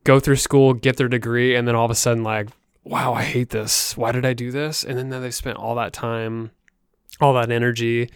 go 0.04 0.18
through 0.18 0.36
school, 0.36 0.74
get 0.74 0.96
their 0.96 1.08
degree, 1.08 1.54
and 1.54 1.66
then 1.68 1.74
all 1.74 1.84
of 1.84 1.90
a 1.90 1.94
sudden 1.94 2.22
like, 2.24 2.48
wow, 2.82 3.14
I 3.14 3.22
hate 3.22 3.50
this. 3.50 3.96
Why 3.96 4.12
did 4.12 4.24
I 4.24 4.32
do 4.32 4.50
this? 4.50 4.82
And 4.84 4.98
then 4.98 5.08
they've 5.08 5.34
spent 5.34 5.56
all 5.58 5.74
that 5.76 5.92
time, 5.92 6.50
all 7.20 7.32
that 7.34 7.50
energy 7.50 8.10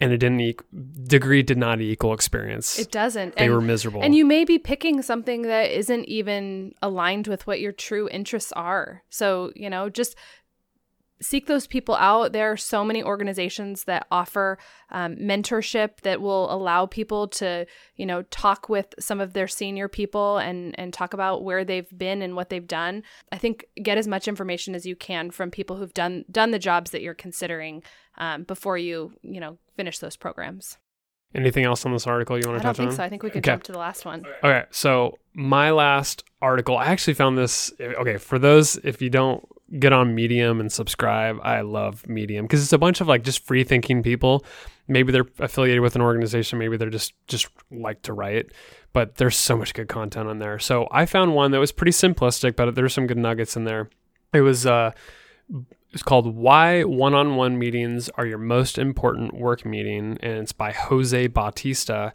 and 0.00 0.12
it 0.12 0.18
didn't 0.18 0.40
e- 0.40 0.56
degree 1.04 1.42
did 1.42 1.58
not 1.58 1.80
equal 1.80 2.14
experience. 2.14 2.78
It 2.78 2.90
doesn't. 2.90 3.36
they 3.36 3.44
and, 3.44 3.54
were 3.54 3.60
miserable. 3.60 4.02
and 4.02 4.14
you 4.14 4.24
may 4.24 4.44
be 4.44 4.58
picking 4.58 5.02
something 5.02 5.42
that 5.42 5.70
isn't 5.70 6.04
even 6.06 6.74
aligned 6.82 7.26
with 7.26 7.46
what 7.46 7.60
your 7.60 7.72
true 7.72 8.08
interests 8.10 8.52
are. 8.52 9.02
So, 9.10 9.52
you 9.54 9.68
know, 9.68 9.90
just 9.90 10.16
seek 11.22 11.46
those 11.46 11.66
people 11.66 11.94
out. 11.96 12.32
There 12.32 12.50
are 12.50 12.56
so 12.56 12.84
many 12.84 13.02
organizations 13.02 13.84
that 13.84 14.06
offer 14.10 14.58
um, 14.90 15.16
mentorship 15.16 16.00
that 16.02 16.20
will 16.20 16.52
allow 16.52 16.86
people 16.86 17.28
to, 17.28 17.66
you 17.96 18.06
know, 18.06 18.22
talk 18.30 18.68
with 18.68 18.94
some 18.98 19.20
of 19.20 19.32
their 19.32 19.48
senior 19.48 19.88
people 19.88 20.38
and 20.38 20.74
and 20.78 20.92
talk 20.92 21.12
about 21.14 21.44
where 21.44 21.64
they've 21.64 21.90
been 21.96 22.22
and 22.22 22.36
what 22.36 22.48
they've 22.48 22.66
done. 22.66 23.02
I 23.32 23.38
think 23.38 23.66
get 23.82 23.98
as 23.98 24.08
much 24.08 24.28
information 24.28 24.74
as 24.74 24.86
you 24.86 24.96
can 24.96 25.30
from 25.30 25.50
people 25.50 25.76
who've 25.76 25.94
done 25.94 26.24
done 26.30 26.50
the 26.50 26.58
jobs 26.58 26.90
that 26.92 27.02
you're 27.02 27.14
considering 27.14 27.82
um, 28.18 28.44
before 28.44 28.78
you, 28.78 29.12
you 29.22 29.40
know, 29.40 29.58
finish 29.76 29.98
those 29.98 30.16
programs. 30.16 30.78
Anything 31.32 31.64
else 31.64 31.86
on 31.86 31.92
this 31.92 32.08
article 32.08 32.36
you 32.36 32.48
want 32.48 32.60
to? 32.60 32.68
I 32.68 32.72
to 32.72 32.78
don't 32.78 32.86
touch 32.86 32.90
think 32.90 32.90
on? 32.90 32.96
so. 32.96 33.04
I 33.04 33.08
think 33.08 33.22
we 33.22 33.30
could 33.30 33.38
Okay. 33.38 33.52
jump 33.52 33.62
to 33.64 33.72
the 33.72 33.78
last 33.78 34.04
one. 34.04 34.24
Okay, 34.42 34.64
so 34.70 35.16
my 35.32 35.70
last 35.70 36.24
article, 36.42 36.76
I 36.76 36.86
actually 36.86 37.14
found 37.14 37.38
this. 37.38 37.72
Okay, 37.80 38.16
for 38.16 38.38
those 38.38 38.76
if 38.78 39.00
you 39.00 39.10
don't 39.10 39.46
get 39.78 39.92
on 39.92 40.14
Medium 40.14 40.60
and 40.60 40.70
subscribe, 40.70 41.38
I 41.42 41.60
love 41.60 42.06
Medium 42.08 42.44
because 42.44 42.62
it's 42.62 42.72
a 42.72 42.78
bunch 42.78 43.00
of 43.00 43.08
like 43.08 43.22
just 43.22 43.44
free 43.46 43.64
thinking 43.64 44.02
people. 44.02 44.44
Maybe 44.88 45.12
they're 45.12 45.26
affiliated 45.38 45.80
with 45.80 45.94
an 45.94 46.02
organization, 46.02 46.58
maybe 46.58 46.76
they're 46.76 46.90
just 46.90 47.14
just 47.28 47.48
like 47.70 48.02
to 48.02 48.12
write, 48.12 48.52
but 48.92 49.16
there's 49.16 49.36
so 49.36 49.56
much 49.56 49.74
good 49.74 49.88
content 49.88 50.28
on 50.28 50.38
there. 50.38 50.58
So 50.58 50.88
I 50.90 51.06
found 51.06 51.34
one 51.34 51.52
that 51.52 51.60
was 51.60 51.72
pretty 51.72 51.92
simplistic, 51.92 52.56
but 52.56 52.74
there's 52.74 52.94
some 52.94 53.06
good 53.06 53.18
nuggets 53.18 53.56
in 53.56 53.64
there. 53.64 53.90
It 54.32 54.40
was 54.40 54.66
uh, 54.66 54.92
it's 55.92 56.02
called 56.02 56.34
"Why 56.34 56.82
One-on-One 56.82 57.58
Meetings 57.58 58.08
Are 58.10 58.26
Your 58.26 58.38
Most 58.38 58.78
Important 58.78 59.34
Work 59.34 59.64
Meeting," 59.64 60.18
and 60.20 60.38
it's 60.38 60.52
by 60.52 60.72
Jose 60.72 61.26
Bautista 61.28 62.12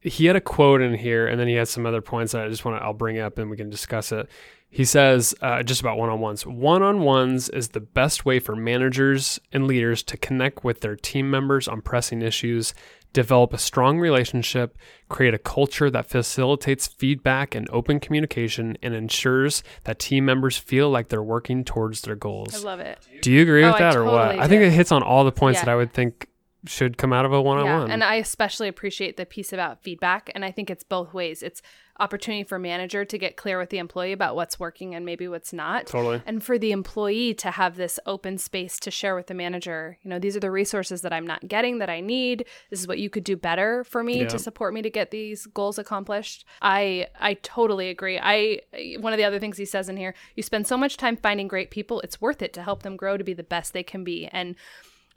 he 0.00 0.26
had 0.26 0.36
a 0.36 0.40
quote 0.40 0.80
in 0.80 0.94
here 0.94 1.26
and 1.26 1.38
then 1.38 1.46
he 1.46 1.54
had 1.54 1.68
some 1.68 1.84
other 1.84 2.00
points 2.00 2.32
that 2.32 2.44
I 2.44 2.48
just 2.48 2.64
want 2.64 2.80
to 2.80 2.84
I'll 2.84 2.94
bring 2.94 3.18
up 3.18 3.38
and 3.38 3.50
we 3.50 3.56
can 3.56 3.70
discuss 3.70 4.12
it. 4.12 4.28
He 4.72 4.84
says 4.84 5.34
uh, 5.42 5.62
just 5.64 5.80
about 5.80 5.98
one-on-ones. 5.98 6.46
One-on-ones 6.46 7.48
is 7.48 7.70
the 7.70 7.80
best 7.80 8.24
way 8.24 8.38
for 8.38 8.54
managers 8.54 9.40
and 9.52 9.66
leaders 9.66 10.02
to 10.04 10.16
connect 10.16 10.62
with 10.64 10.80
their 10.80 10.94
team 10.96 11.28
members 11.28 11.66
on 11.66 11.80
pressing 11.82 12.22
issues, 12.22 12.72
develop 13.12 13.52
a 13.52 13.58
strong 13.58 13.98
relationship, 13.98 14.76
create 15.08 15.34
a 15.34 15.38
culture 15.38 15.90
that 15.90 16.08
facilitates 16.08 16.86
feedback 16.86 17.56
and 17.56 17.68
open 17.70 17.98
communication 17.98 18.78
and 18.80 18.94
ensures 18.94 19.64
that 19.84 19.98
team 19.98 20.24
members 20.24 20.56
feel 20.56 20.88
like 20.88 21.08
they're 21.08 21.20
working 21.20 21.64
towards 21.64 22.02
their 22.02 22.14
goals. 22.14 22.54
I 22.54 22.58
love 22.66 22.78
it. 22.78 22.98
Do 23.22 23.32
you 23.32 23.42
agree 23.42 23.64
Oh, 23.64 23.72
with 23.72 23.76
I 23.76 23.78
that 23.90 23.96
or 23.96 24.04
what? 24.04 24.26
totally 24.26 24.40
I 24.40 24.46
think 24.46 24.62
it 24.62 24.70
hits 24.70 24.92
on 24.92 25.02
all 25.02 25.24
the 25.24 25.32
points 25.32 25.58
Yeah. 25.58 25.64
that 25.64 25.72
I 25.72 25.74
would 25.76 25.92
think 25.92 26.28
should 26.66 26.98
come 26.98 27.12
out 27.12 27.24
of 27.24 27.32
a 27.32 27.40
one-on-one. 27.40 27.88
Yeah, 27.88 27.92
and 27.94 28.04
I 28.04 28.16
especially 28.16 28.68
appreciate 28.68 29.16
the 29.16 29.24
piece 29.24 29.50
about 29.52 29.82
feedback, 29.82 30.30
and 30.34 30.44
I 30.44 30.50
think 30.52 30.68
it's 30.70 30.84
both 30.84 31.14
ways. 31.14 31.42
It's 31.42 31.62
opportunity 32.00 32.42
for 32.44 32.58
manager 32.58 33.04
to 33.04 33.18
get 33.18 33.36
clear 33.36 33.58
with 33.58 33.70
the 33.70 33.78
employee 33.78 34.12
about 34.12 34.34
what's 34.34 34.58
working 34.58 34.94
and 34.94 35.04
maybe 35.06 35.28
what's 35.28 35.52
not. 35.52 35.86
totally. 35.86 36.22
And 36.26 36.42
for 36.42 36.58
the 36.58 36.72
employee 36.72 37.34
to 37.34 37.50
have 37.52 37.76
this 37.76 38.00
open 38.06 38.38
space 38.38 38.80
to 38.80 38.90
share 38.90 39.14
with 39.14 39.26
the 39.28 39.34
manager, 39.34 39.98
you 40.02 40.10
know, 40.10 40.18
these 40.18 40.36
are 40.36 40.40
the 40.40 40.50
resources 40.50 41.02
that 41.02 41.12
I'm 41.12 41.26
not 41.26 41.46
getting 41.46 41.78
that 41.78 41.90
I 41.90 42.00
need. 42.00 42.46
This 42.70 42.80
is 42.80 42.88
what 42.88 42.98
you 42.98 43.10
could 43.10 43.24
do 43.24 43.36
better 43.36 43.84
for 43.84 44.02
me 44.02 44.20
Yeah. 44.22 44.28
to 44.28 44.38
support 44.38 44.74
me 44.74 44.82
to 44.82 44.90
get 44.90 45.10
these 45.10 45.46
goals 45.46 45.78
accomplished. 45.78 46.44
I 46.62 47.06
I 47.20 47.34
totally 47.34 47.88
agree. 47.90 48.18
I 48.20 48.60
one 48.98 49.12
of 49.12 49.18
the 49.18 49.24
other 49.24 49.38
things 49.38 49.58
he 49.58 49.64
says 49.64 49.88
in 49.88 49.96
here, 49.96 50.14
you 50.34 50.42
spend 50.42 50.66
so 50.66 50.76
much 50.76 50.96
time 50.96 51.16
finding 51.16 51.48
great 51.48 51.70
people, 51.70 52.00
it's 52.00 52.20
worth 52.20 52.40
it 52.42 52.52
to 52.54 52.62
help 52.62 52.82
them 52.82 52.96
grow 52.96 53.16
to 53.16 53.24
be 53.24 53.34
the 53.34 53.42
best 53.42 53.72
they 53.72 53.82
can 53.82 54.04
be. 54.04 54.26
And 54.32 54.56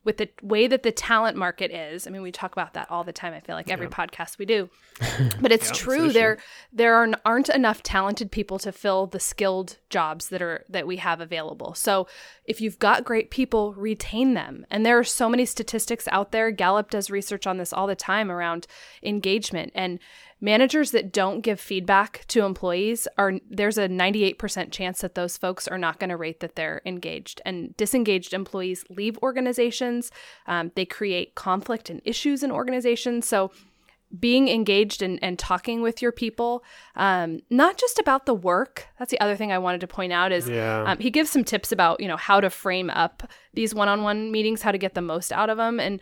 with 0.06 0.18
the 0.18 0.30
way 0.42 0.68
that 0.68 0.84
the 0.84 0.92
talent 0.92 1.38
market 1.38 1.72
is, 1.72 2.06
I 2.06 2.10
mean, 2.10 2.22
we 2.22 2.32
talk 2.32 2.52
about 2.52 2.74
that 2.74 2.92
all 2.92 3.04
the 3.04 3.14
time. 3.14 3.34
I 3.34 3.40
feel 3.40 3.56
like 3.56 3.70
every 3.70 3.88
podcast 3.88 4.38
we 4.38 4.46
do, 4.46 4.70
but 5.40 5.52
it's 5.52 5.68
Yeah, 5.70 5.74
true. 5.74 6.06
it's 6.06 6.14
there 6.14 6.38
there 6.74 6.96
are, 6.96 7.08
aren't 7.26 7.50
enough 7.50 7.82
talented 7.84 8.30
people 8.32 8.60
to 8.60 8.72
fill 8.72 9.08
the 9.08 9.20
skilled 9.20 9.78
jobs 9.90 10.30
that 10.30 10.42
are 10.42 10.66
that 10.70 10.86
we 10.88 10.98
have 10.98 11.22
available. 11.22 11.74
So 11.74 12.08
if 12.46 12.60
you've 12.60 12.80
got 12.80 13.06
great 13.06 13.30
people, 13.32 13.74
retain 13.76 14.34
them. 14.34 14.66
And 14.70 14.86
there 14.86 15.00
are 15.00 15.04
so 15.04 15.30
many 15.30 15.46
statistics 15.46 16.08
out 16.12 16.32
there. 16.32 16.52
Gallup 16.52 16.90
does 16.90 17.10
research 17.10 17.48
on 17.48 17.58
this 17.58 17.72
all 17.72 17.88
the 17.88 17.96
time 17.96 18.30
around 18.30 18.68
engagement 19.02 19.72
and 19.74 20.00
managers 20.42 20.92
that 20.92 21.12
don't 21.14 21.42
give 21.42 21.60
feedback 21.60 22.26
to 22.28 22.44
employees 22.44 23.08
are 23.18 23.34
there's 23.50 23.78
a 23.78 23.88
98% 23.88 24.72
chance 24.72 25.02
that 25.02 25.16
those 25.16 25.38
folks 25.38 25.68
are 25.68 25.78
not 25.78 26.00
going 26.00 26.10
to 26.10 26.18
rate 26.18 26.40
that 26.42 26.56
they're 26.56 26.82
engaged. 26.86 27.42
And 27.46 27.76
disengaged 27.78 28.34
employees 28.34 28.84
leave 28.90 29.18
organizations 29.24 30.12
um, 30.48 30.72
they 30.76 30.86
create 30.86 31.36
conflict 31.36 31.90
and 31.90 32.02
issues 32.06 32.44
in 32.44 32.52
organizations. 32.52 33.28
So 33.28 33.52
being 34.20 34.48
engaged 34.48 35.02
and, 35.02 35.18
and 35.24 35.40
talking 35.40 35.82
with 35.82 36.00
your 36.00 36.12
people 36.12 36.64
um, 36.96 37.40
not 37.50 37.78
just 37.78 37.98
about 37.98 38.28
the 38.28 38.34
work 38.36 38.88
that's 39.00 39.10
the 39.10 39.20
other 39.20 39.36
thing 39.36 39.52
i 39.52 39.58
wanted 39.58 39.82
to 39.82 39.88
point 39.88 40.14
out 40.14 40.32
is 40.32 40.48
Yeah. 40.48 40.84
um, 40.86 41.00
he 41.00 41.10
gives 41.10 41.32
some 41.32 41.44
tips 41.44 41.72
about 41.72 42.00
you 42.00 42.08
know 42.08 42.16
how 42.18 42.40
to 42.40 42.52
frame 42.52 42.92
up 42.92 43.24
these 43.56 43.74
one-on-one 43.74 44.32
meetings 44.32 44.62
how 44.62 44.72
to 44.72 44.78
get 44.78 44.94
the 44.94 45.02
most 45.02 45.32
out 45.32 45.50
of 45.50 45.58
them 45.58 45.80
and 45.80 46.00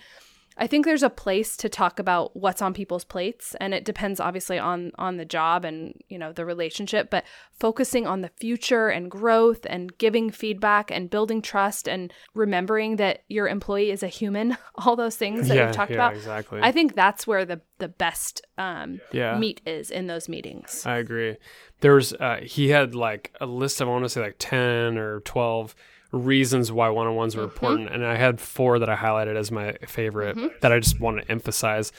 I 0.62 0.68
think 0.68 0.86
there's 0.86 1.02
a 1.02 1.10
place 1.10 1.58
to 1.58 1.70
talk 1.70 1.98
about 1.98 2.38
what's 2.38 2.62
on 2.62 2.76
people's 2.76 3.04
plates 3.04 3.56
and 3.60 3.74
it 3.74 3.84
depends 3.84 4.20
obviously 4.20 4.60
on 4.60 4.92
on 5.00 5.18
the 5.18 5.26
job 5.26 5.66
and 5.66 6.00
you 6.08 6.20
know 6.20 6.32
the 6.32 6.46
relationship 6.46 7.10
but 7.10 7.24
focusing 7.60 8.06
on 8.06 8.22
the 8.22 8.30
future 8.40 8.88
and 8.90 9.10
growth 9.10 9.66
and 9.68 9.98
giving 9.98 10.30
feedback 10.30 10.92
and 10.92 11.10
building 11.10 11.42
trust 11.42 11.90
and 11.90 12.14
remembering 12.36 12.98
that 12.98 13.24
your 13.28 13.48
employee 13.48 13.90
is 13.90 14.04
a 14.04 14.08
human 14.08 14.56
all 14.76 14.96
those 14.96 15.16
things 15.16 15.48
that 15.48 15.56
yeah, 15.56 15.66
we've 15.66 15.76
talked 15.76 15.92
yeah, 15.92 15.98
about 15.98 16.14
exactly. 16.14 16.60
I 16.62 16.72
think 16.72 16.94
that's 16.94 17.26
where 17.26 17.44
the 17.44 17.62
the 17.80 17.88
best 17.88 18.46
um, 18.60 19.02
Yeah. 19.12 19.40
meat 19.40 19.60
is 19.66 19.90
in 19.90 20.06
those 20.06 20.30
meetings. 20.30 20.86
I 20.86 20.98
agree. 20.98 21.38
There 21.80 21.96
was 21.96 22.14
uh, 22.14 22.42
he 22.44 22.70
had 22.70 22.94
like 22.94 23.36
a 23.42 23.48
list 23.48 23.82
of 23.82 23.88
I 23.88 23.92
want 23.92 24.06
to 24.06 24.10
say 24.10 24.22
like 24.22 24.36
ten 24.38 25.00
or 25.00 25.22
twelve 25.22 25.74
reasons 26.12 26.72
why 26.72 26.90
one 26.90 27.08
on 27.08 27.16
ones 27.16 27.36
were 27.36 27.44
mm-hmm. 27.44 27.52
important, 27.52 27.90
and 27.90 28.06
I 28.06 28.16
had 28.16 28.40
four 28.40 28.80
that 28.80 28.90
I 28.90 28.96
highlighted 28.96 29.36
as 29.36 29.52
my 29.52 29.74
favorite 29.88 30.36
mm-hmm. 30.36 30.48
that 30.62 30.72
I 30.72 30.80
just 30.80 31.00
want 31.00 31.22
to 31.22 31.32
emphasize. 31.32 31.92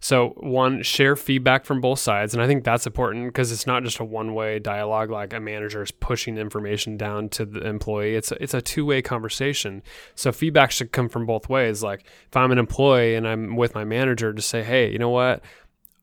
So 0.00 0.30
one, 0.38 0.82
share 0.82 1.14
feedback 1.14 1.64
from 1.64 1.80
both 1.80 2.00
sides, 2.00 2.34
and 2.34 2.42
I 2.42 2.48
think 2.48 2.64
that's 2.64 2.88
important 2.88 3.28
because 3.28 3.52
it's 3.52 3.68
not 3.68 3.84
just 3.84 4.00
a 4.00 4.04
one 4.04 4.34
way 4.34 4.58
dialogue 4.58 5.10
like 5.10 5.32
a 5.32 5.38
manager 5.38 5.80
is 5.80 5.92
pushing 5.92 6.38
information 6.38 6.96
down 6.96 7.28
to 7.30 7.44
the 7.44 7.64
employee. 7.64 8.16
It's 8.16 8.32
a, 8.32 8.42
it's 8.42 8.52
a 8.52 8.60
two 8.60 8.84
way 8.84 9.00
conversation. 9.00 9.80
So 10.16 10.32
feedback 10.32 10.72
should 10.72 10.90
come 10.90 11.08
from 11.08 11.24
both 11.24 11.48
ways. 11.48 11.84
Like 11.84 12.04
if 12.26 12.36
I'm 12.36 12.50
an 12.50 12.58
employee 12.58 13.14
and 13.14 13.28
I'm 13.28 13.54
with 13.54 13.76
my 13.76 13.84
manager, 13.84 14.32
to 14.32 14.42
say, 14.42 14.64
hey, 14.64 14.90
you 14.90 14.98
know 14.98 15.10
what? 15.10 15.44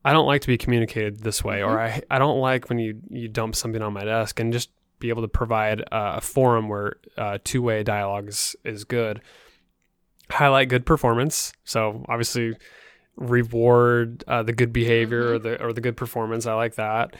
I 0.02 0.14
don't 0.14 0.26
like 0.26 0.40
to 0.42 0.48
be 0.48 0.56
communicated 0.56 1.20
this 1.20 1.44
way, 1.44 1.62
or 1.62 1.76
mm-hmm. 1.76 2.00
I, 2.10 2.16
I 2.16 2.18
don't 2.18 2.40
like 2.40 2.70
when 2.70 2.78
you, 2.78 3.02
you 3.10 3.28
dump 3.28 3.54
something 3.54 3.82
on 3.82 3.92
my 3.92 4.04
desk, 4.04 4.40
and 4.40 4.50
just 4.50 4.70
be 5.00 5.08
able 5.08 5.22
to 5.22 5.28
provide 5.28 5.80
uh, 5.92 6.14
a 6.16 6.20
forum 6.20 6.68
where 6.68 6.96
uh, 7.18 7.38
two 7.42 7.62
way 7.62 7.82
dialogue 7.82 8.28
is, 8.28 8.54
is 8.64 8.84
good. 8.84 9.20
Highlight 10.30 10.68
good 10.68 10.86
performance. 10.86 11.52
So 11.64 12.04
obviously, 12.08 12.56
reward 13.16 14.22
uh, 14.28 14.42
the 14.42 14.52
good 14.52 14.72
behavior 14.72 15.34
or 15.34 15.38
the 15.38 15.62
or 15.62 15.72
the 15.72 15.80
good 15.80 15.96
performance. 15.96 16.46
I 16.46 16.54
like 16.54 16.76
that. 16.76 17.16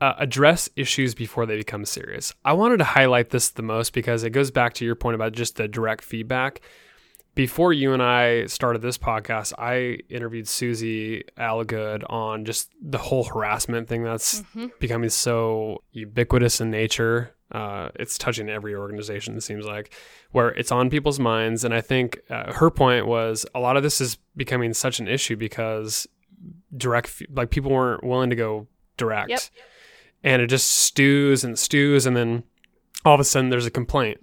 Uh, 0.00 0.14
address 0.18 0.68
issues 0.74 1.14
before 1.14 1.46
they 1.46 1.56
become 1.56 1.84
serious. 1.84 2.32
I 2.44 2.54
wanted 2.54 2.78
to 2.78 2.84
highlight 2.84 3.30
this 3.30 3.50
the 3.50 3.62
most 3.62 3.92
because 3.92 4.24
it 4.24 4.30
goes 4.30 4.50
back 4.50 4.74
to 4.74 4.84
your 4.84 4.96
point 4.96 5.14
about 5.14 5.32
just 5.32 5.56
the 5.56 5.68
direct 5.68 6.02
feedback 6.02 6.60
before 7.34 7.72
you 7.72 7.92
and 7.92 8.02
I 8.02 8.46
started 8.46 8.82
this 8.82 8.98
podcast, 8.98 9.52
I 9.58 9.98
interviewed 10.08 10.46
Susie 10.46 11.24
Algood 11.38 12.04
on 12.10 12.44
just 12.44 12.70
the 12.80 12.98
whole 12.98 13.24
harassment 13.24 13.88
thing 13.88 14.04
that's 14.04 14.42
becoming 14.78 15.08
so 15.10 15.82
ubiquitous 15.92 16.60
in 16.60 16.70
nature. 16.70 17.34
Uh, 17.50 17.90
it's 17.96 18.16
touching 18.18 18.48
every 18.48 18.74
organization, 18.74 19.36
it 19.36 19.42
seems 19.42 19.64
like, 19.64 19.94
where 20.32 20.50
it's 20.50 20.72
on 20.72 20.90
people's 20.90 21.18
minds. 21.18 21.64
And 21.64 21.74
I 21.74 21.80
think 21.80 22.20
uh, 22.30 22.52
her 22.52 22.70
point 22.70 23.06
was 23.06 23.46
a 23.54 23.60
lot 23.60 23.76
of 23.76 23.82
this 23.82 24.00
is 24.00 24.16
becoming 24.36 24.74
such 24.74 25.00
an 25.00 25.08
issue 25.08 25.36
because 25.36 26.06
direct, 26.76 27.22
like 27.30 27.50
people 27.50 27.70
weren't 27.70 28.04
willing 28.04 28.30
to 28.30 28.36
go 28.36 28.66
direct. 28.96 29.30
Yep. 29.30 29.40
And 30.22 30.42
it 30.42 30.46
just 30.46 30.70
stews 30.70 31.44
and 31.44 31.58
stews. 31.58 32.06
And 32.06 32.16
then 32.16 32.44
all 33.04 33.14
of 33.14 33.20
a 33.20 33.24
sudden 33.24 33.50
there's 33.50 33.66
a 33.66 33.70
complaint. 33.70 34.18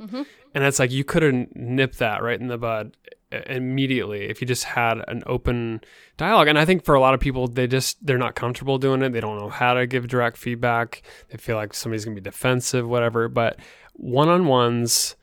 And 0.54 0.64
it's 0.64 0.80
like 0.80 0.92
you 0.92 1.04
could 1.04 1.24
have 1.24 1.48
nipped 1.56 2.00
that 2.00 2.24
right 2.24 2.40
in 2.40 2.48
the 2.48 2.58
bud 2.58 2.98
immediately 3.32 4.22
if 4.28 4.42
you 4.42 4.48
just 4.48 4.64
had 4.64 5.04
an 5.08 5.22
open 5.28 5.82
dialogue. 6.18 6.48
And 6.48 6.58
I 6.58 6.66
think 6.66 6.84
for 6.84 6.96
a 6.96 7.00
lot 7.00 7.14
of 7.14 7.20
people, 7.20 7.48
they 7.48 7.68
just 7.68 8.04
they're 8.06 8.18
not 8.18 8.36
comfortable 8.36 8.78
doing 8.78 9.02
it. 9.04 9.14
They 9.14 9.22
don't 9.22 9.38
know 9.38 9.50
how 9.50 9.76
to 9.76 9.86
give 9.86 10.08
direct 10.08 10.38
feedback. 10.38 11.04
They 11.30 11.38
feel 11.38 11.56
like 11.56 11.74
somebody's 11.74 12.06
gonna 12.06 12.16
be 12.16 12.22
defensive, 12.22 12.88
whatever. 12.88 13.28
But 13.28 13.60
one 13.94 14.30
on 14.30 14.48
ones 14.48 15.16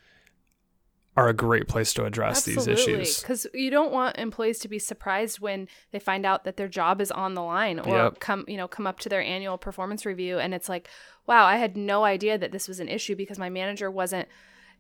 are 1.17 1.29
a 1.29 1.33
great 1.35 1.67
place 1.67 1.95
to 1.95 2.05
address 2.05 2.45
these 2.45 2.67
issues. 2.67 3.21
Because 3.21 3.47
you 3.55 3.71
don't 3.71 3.91
want 3.91 4.19
employees 4.19 4.59
to 4.59 4.69
be 4.69 4.79
surprised 4.79 5.41
when 5.41 5.67
they 5.91 5.99
find 5.99 6.27
out 6.27 6.45
that 6.45 6.59
their 6.59 6.69
job 6.69 7.01
is 7.01 7.11
on 7.11 7.33
the 7.33 7.43
line 7.43 7.81
or 7.81 7.97
Yep. 7.97 8.21
come, 8.21 8.45
you 8.47 8.59
know, 8.59 8.69
come 8.69 8.87
up 8.87 9.01
to 9.01 9.09
their 9.09 9.23
annual 9.23 9.57
performance 9.57 10.05
review 10.05 10.39
and 10.39 10.53
it's 10.53 10.69
like, 10.69 10.91
wow, 11.27 11.47
I 11.47 11.57
had 11.57 11.75
no 11.75 12.05
idea 12.05 12.37
that 12.37 12.53
this 12.53 12.69
was 12.69 12.81
an 12.81 12.89
issue 12.89 13.17
because 13.17 13.39
my 13.39 13.49
manager 13.49 13.91
wasn't 13.91 14.29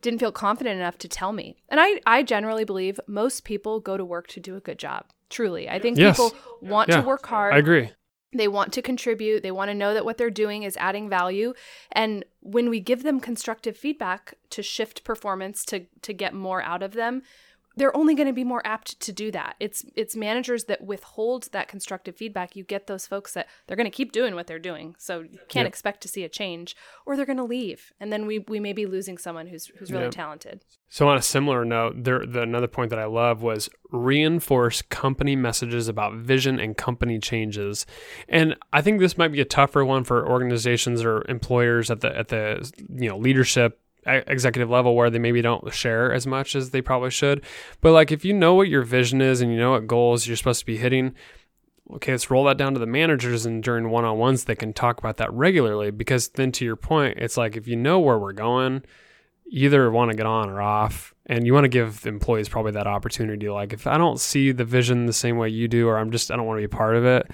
didn't 0.02 0.20
feel 0.20 0.32
confident 0.32 0.78
enough 0.78 0.98
to 0.98 1.08
tell 1.08 1.32
me. 1.32 1.56
And 1.68 1.80
I 1.80 2.00
I 2.06 2.22
generally 2.22 2.64
believe 2.64 3.00
most 3.06 3.44
people 3.44 3.80
go 3.80 3.96
to 3.96 4.04
work 4.04 4.26
to 4.28 4.40
do 4.40 4.56
a 4.56 4.60
good 4.60 4.78
job. 4.78 5.06
Truly, 5.28 5.68
I 5.68 5.78
think 5.78 5.98
Yes. 5.98 6.16
people 6.16 6.36
want 6.60 6.88
Yeah, 6.88 7.00
to 7.00 7.06
work 7.06 7.26
hard. 7.26 7.54
I 7.54 7.58
agree. 7.58 7.90
They 8.32 8.48
want 8.48 8.72
to 8.74 8.82
contribute. 8.82 9.42
They 9.42 9.50
want 9.50 9.70
to 9.70 9.74
know 9.74 9.94
that 9.94 10.04
what 10.04 10.18
they're 10.18 10.30
doing 10.30 10.62
is 10.62 10.76
adding 10.76 11.08
value. 11.08 11.54
And 11.92 12.24
when 12.40 12.68
we 12.68 12.80
give 12.80 13.02
them 13.02 13.18
constructive 13.20 13.76
feedback 13.76 14.34
to 14.50 14.62
shift 14.62 15.04
performance 15.04 15.64
to 15.66 15.86
to 16.02 16.12
get 16.12 16.34
more 16.34 16.62
out 16.62 16.82
of 16.82 16.92
them, 16.92 17.22
they're 17.76 17.94
only 17.96 18.14
going 18.14 18.26
to 18.26 18.32
be 18.32 18.44
more 18.44 18.62
apt 18.64 18.98
to 19.00 19.12
do 19.12 19.30
that. 19.32 19.56
It's 19.60 19.84
it's 19.94 20.16
managers 20.16 20.64
that 20.64 20.82
withhold 20.82 21.48
that 21.52 21.68
constructive 21.68 22.16
feedback. 22.16 22.56
You 22.56 22.64
get 22.64 22.86
those 22.86 23.06
folks 23.06 23.32
that 23.34 23.48
they're 23.66 23.76
going 23.76 23.84
to 23.90 23.90
keep 23.90 24.12
doing 24.12 24.34
what 24.34 24.46
they're 24.46 24.58
doing. 24.58 24.94
So 24.98 25.20
you 25.20 25.38
can't 25.48 25.64
Yep. 25.64 25.68
expect 25.68 26.00
to 26.02 26.08
see 26.08 26.24
a 26.24 26.28
change 26.28 26.74
or 27.04 27.16
they're 27.16 27.26
going 27.26 27.36
to 27.36 27.44
leave. 27.44 27.92
And 28.00 28.12
then 28.12 28.26
we 28.26 28.38
we 28.40 28.60
may 28.60 28.72
be 28.72 28.86
losing 28.86 29.18
someone 29.18 29.46
who's 29.48 29.66
who's 29.78 29.90
really 29.92 30.04
Yep. 30.04 30.12
talented. 30.12 30.64
So 30.88 31.08
on 31.08 31.18
a 31.18 31.22
similar 31.22 31.64
note, 31.64 32.04
there 32.04 32.24
the 32.24 32.42
another 32.42 32.68
point 32.68 32.90
that 32.90 32.98
I 32.98 33.04
love 33.06 33.42
was 33.42 33.68
reinforce 33.90 34.82
company 34.82 35.36
messages 35.36 35.88
about 35.88 36.14
vision 36.14 36.58
and 36.58 36.76
company 36.76 37.18
changes. 37.18 37.84
And 38.28 38.56
I 38.72 38.80
think 38.82 39.00
this 39.00 39.18
might 39.18 39.32
be 39.32 39.40
a 39.40 39.44
tougher 39.44 39.84
one 39.84 40.04
for 40.04 40.26
organizations 40.26 41.04
or 41.04 41.24
employers 41.28 41.90
at 41.90 42.00
the 42.00 42.16
at 42.16 42.28
the 42.28 42.70
you 42.94 43.08
know 43.08 43.18
leadership 43.18 43.80
executive 44.06 44.70
level 44.70 44.94
where 44.94 45.10
they 45.10 45.18
maybe 45.18 45.42
don't 45.42 45.72
share 45.72 46.12
as 46.12 46.26
much 46.26 46.54
as 46.54 46.70
they 46.70 46.80
probably 46.80 47.10
should. 47.10 47.44
But 47.80 47.92
like 47.92 48.12
if 48.12 48.24
you 48.24 48.32
know 48.32 48.54
what 48.54 48.68
your 48.68 48.82
vision 48.82 49.20
is 49.20 49.40
and 49.40 49.52
you 49.52 49.58
know 49.58 49.72
what 49.72 49.86
goals 49.86 50.26
you're 50.26 50.36
supposed 50.36 50.60
to 50.60 50.66
be 50.66 50.76
hitting, 50.76 51.14
okay, 51.94 52.12
let's 52.12 52.30
roll 52.30 52.44
that 52.44 52.56
down 52.56 52.74
to 52.74 52.80
the 52.80 52.86
managers 52.86 53.46
and 53.46 53.62
during 53.62 53.90
one-on-ones 53.90 54.44
they 54.44 54.54
can 54.54 54.72
talk 54.72 54.98
about 54.98 55.16
that 55.18 55.32
regularly 55.32 55.90
because 55.90 56.28
then 56.30 56.52
to 56.52 56.64
your 56.64 56.76
point, 56.76 57.18
it's 57.18 57.36
like 57.36 57.56
if 57.56 57.68
you 57.68 57.76
know 57.76 58.00
where 58.00 58.18
we're 58.18 58.32
going, 58.32 58.82
either 59.48 59.90
want 59.90 60.10
to 60.10 60.16
get 60.16 60.26
on 60.26 60.48
or 60.50 60.60
off 60.60 61.14
and 61.26 61.46
you 61.46 61.54
want 61.54 61.64
to 61.64 61.68
give 61.68 62.06
employees 62.06 62.48
probably 62.48 62.72
that 62.72 62.88
opportunity 62.88 63.48
like 63.48 63.72
if 63.72 63.86
i 63.86 63.96
don't 63.96 64.18
see 64.18 64.50
the 64.50 64.64
vision 64.64 65.06
the 65.06 65.12
same 65.12 65.36
way 65.36 65.48
you 65.48 65.68
do 65.68 65.86
or 65.86 65.98
i'm 65.98 66.10
just 66.10 66.32
i 66.32 66.36
don't 66.36 66.46
want 66.46 66.58
to 66.58 66.68
be 66.68 66.68
part 66.68 66.96
of 66.96 67.04
it 67.04 67.30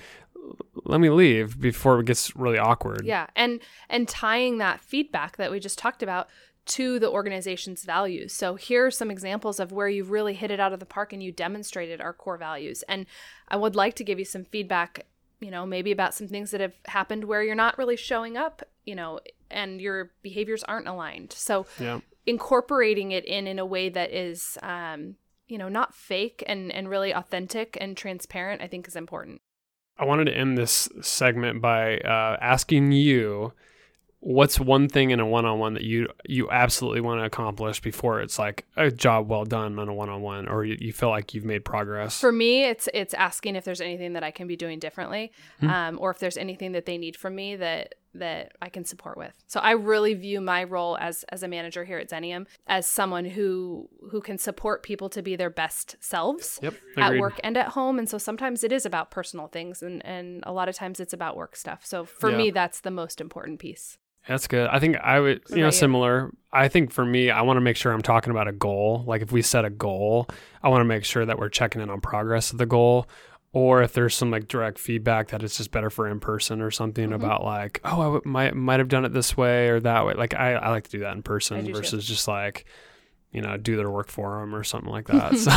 let 0.85 1.01
me 1.01 1.09
leave 1.09 1.59
before 1.59 2.01
it 2.01 2.07
gets 2.07 2.37
really 2.37 2.59
awkward 2.59 3.03
Yeah, 3.05 3.29
and 3.35 3.61
and 3.89 4.07
tying 4.09 4.59
that 4.59 4.81
feedback 4.81 5.37
that 5.37 5.51
we 5.51 5.61
just 5.61 5.79
talked 5.79 6.03
about 6.03 6.29
to 6.65 6.99
the 6.99 7.11
organization's 7.11 7.85
values. 7.85 8.33
So 8.33 8.55
here 8.55 8.87
are 8.87 8.91
some 8.91 9.11
examples 9.11 9.59
of 9.59 9.73
where 9.73 9.89
you've 9.89 10.11
really 10.11 10.35
hit 10.35 10.51
it 10.51 10.61
out 10.61 10.73
of 10.73 10.81
the 10.81 10.87
park 10.87 11.13
and 11.13 11.23
you 11.23 11.33
demonstrated 11.33 12.01
our 12.01 12.13
core 12.13 12.37
values. 12.37 12.85
And 12.89 13.07
I 13.49 13.57
would 13.57 13.75
like 13.75 13.95
to 13.97 14.05
give 14.05 14.19
you 14.19 14.25
some 14.25 14.45
feedback, 14.45 15.07
you 15.41 15.51
know, 15.51 15.67
maybe 15.67 15.91
about 15.91 16.15
some 16.15 16.29
things 16.29 16.53
that 16.53 16.61
have 16.61 16.75
happened 16.87 17.25
where 17.25 17.43
you're 17.43 17.55
not 17.55 17.79
really 17.79 17.97
showing 17.97 18.37
up, 18.37 18.63
you 18.85 18.95
know, 18.95 19.21
and 19.51 19.81
your 19.81 20.13
behaviors 20.23 20.63
aren't 20.65 20.89
aligned. 20.89 21.33
So 21.33 21.67
yeah 21.79 22.01
incorporating 22.27 23.13
it 23.13 23.25
in 23.25 23.47
in 23.47 23.59
a 23.59 23.67
way 23.67 23.89
that 23.89 24.13
is 24.13 24.57
um 24.63 25.17
you 25.49 25.59
know 25.59 25.69
not 25.69 25.95
fake 25.95 26.43
and 26.47 26.73
and 26.73 26.89
really 26.89 27.13
authentic 27.13 27.77
and 27.81 27.97
transparent 27.97 28.63
i 28.63 28.69
think 28.69 28.87
is 28.87 28.95
important 28.95 29.41
i 29.99 30.05
wanted 30.05 30.27
to 30.27 30.37
end 30.37 30.57
this 30.57 30.89
segment 31.01 31.61
by 31.61 31.99
uh, 31.99 32.37
asking 32.41 32.93
you 32.93 33.53
what's 34.25 34.61
one 34.61 34.89
thing 34.89 35.11
in 35.11 35.19
a 35.19 35.27
one-on-one 35.27 35.75
that 35.75 35.83
you 35.83 36.07
you 36.25 36.49
absolutely 36.49 37.01
want 37.01 37.21
to 37.21 37.25
accomplish 37.25 37.81
before 37.81 38.21
it's 38.21 38.39
like 38.39 38.65
a 38.77 38.89
job 38.89 39.29
well 39.29 39.45
done 39.45 39.77
on 39.81 39.89
a 39.89 39.93
one-on-one 39.95 40.47
or 40.47 40.65
you, 40.65 40.77
you 40.81 40.93
feel 40.93 41.09
like 41.09 41.35
you've 41.35 41.45
made 41.45 41.65
progress 41.65 42.21
For 42.21 42.31
me, 42.31 42.65
it's 42.65 42.89
it's 42.95 43.15
asking 43.15 43.57
if 43.57 43.65
there's 43.65 43.81
anything 43.81 44.13
that 44.13 44.23
I 44.23 44.31
can 44.31 44.47
be 44.47 44.55
doing 44.55 44.79
differently, 44.79 45.33
Hmm. 45.59 45.69
um, 45.69 45.99
or 46.01 46.11
if 46.13 46.21
there's 46.21 46.37
anything 46.37 46.71
that 46.73 46.87
they 46.87 46.99
need 46.99 47.17
from 47.17 47.35
me 47.35 47.57
that 47.57 47.97
that 48.15 48.53
I 48.61 48.69
can 48.69 48.85
support 48.85 49.17
with. 49.17 49.33
So 49.49 49.59
I 49.59 49.71
really 49.73 50.13
view 50.15 50.41
my 50.41 50.63
role 50.65 50.97
as 51.01 51.25
as 51.31 51.43
a 51.43 51.49
manager 51.49 51.83
here 51.83 51.99
at 51.99 52.09
Xenium 52.11 52.47
as 52.69 52.87
someone 52.87 53.25
who 53.25 53.89
who 54.13 54.21
can 54.21 54.39
support 54.39 54.85
people 54.85 55.09
to 55.11 55.23
be 55.23 55.35
their 55.35 55.51
best 55.51 55.97
selves 55.99 56.61
yep 56.63 56.75
at 56.97 57.19
work 57.19 57.41
and 57.43 57.57
at 57.57 57.69
home. 57.69 57.99
And 57.99 58.09
so 58.09 58.19
sometimes 58.19 58.63
it 58.63 58.71
is 58.71 58.87
about 58.87 59.11
personal 59.11 59.49
things, 59.49 59.83
and 59.83 60.05
and 60.07 60.45
a 60.47 60.53
lot 60.53 60.69
of 60.69 60.77
times 60.77 61.01
it's 61.01 61.13
about 61.15 61.37
work 61.37 61.57
stuff. 61.57 61.85
So 61.85 62.05
for 62.05 62.31
Yeah. 62.31 62.37
me, 62.37 62.51
that's 62.53 62.81
the 62.83 62.91
most 62.93 63.21
important 63.21 63.59
piece. 63.59 63.99
That's 64.29 64.47
good. 64.47 64.69
I 64.69 64.79
think 64.79 64.97
I 64.99 65.19
would, 65.21 65.43
you 65.51 65.57
know, 65.57 65.67
you? 65.67 65.73
similar. 65.73 66.31
I 66.53 66.69
think 66.69 66.93
for 66.93 67.05
me, 67.05 67.31
I 67.31 67.43
want 67.43 67.57
to 67.57 67.61
make 67.61 67.77
sure 67.77 67.93
I'm 67.93 68.03
talking 68.03 68.31
about 68.31 68.47
a 68.47 68.53
goal. 68.53 69.05
Like 69.07 69.23
if 69.23 69.33
we 69.33 69.43
set 69.43 69.65
a 69.65 69.71
goal, 69.71 70.29
I 70.63 70.69
want 70.69 70.81
to 70.81 70.85
make 70.85 71.05
sure 71.05 71.25
that 71.27 71.39
we're 71.39 71.49
checking 71.49 71.81
in 71.83 71.91
on 71.91 72.01
progress 72.01 72.53
of 72.53 72.59
the 72.59 72.67
goal. 72.67 73.09
Or 73.55 73.83
if 73.83 73.93
there's 73.93 74.15
some 74.15 74.31
like 74.31 74.49
direct 74.49 74.79
feedback 74.79 75.29
that 75.29 75.43
it's 75.43 75.57
just 75.59 75.71
better 75.73 75.91
for 75.91 76.09
in 76.09 76.21
person 76.21 76.61
or 76.63 76.71
something 76.71 77.11
Mhm. 77.11 77.15
about 77.15 77.45
like, 77.45 77.81
oh, 77.85 78.01
I 78.01 78.05
w- 78.05 78.23
might 78.25 78.55
might 78.57 78.79
have 78.81 78.89
done 78.89 79.05
it 79.05 79.13
this 79.13 79.37
way 79.37 79.69
or 79.69 79.81
that 79.81 80.07
way. 80.07 80.15
Like 80.15 80.35
I, 80.35 80.55
I 80.55 80.71
like 80.71 80.85
to 80.85 80.91
do 80.91 81.01
that 81.01 81.15
in 81.17 81.23
person 81.23 81.61
do 81.65 81.67
too. 81.73 81.79
versus 81.79 82.07
just 82.07 82.27
like, 82.29 82.65
you 83.31 83.43
know, 83.43 83.57
do 83.59 83.77
their 83.77 83.91
work 83.91 84.09
for 84.09 84.41
them 84.41 84.55
or 84.55 84.63
something 84.65 84.91
like 84.91 85.07
that. 85.09 85.37
So 85.37 85.51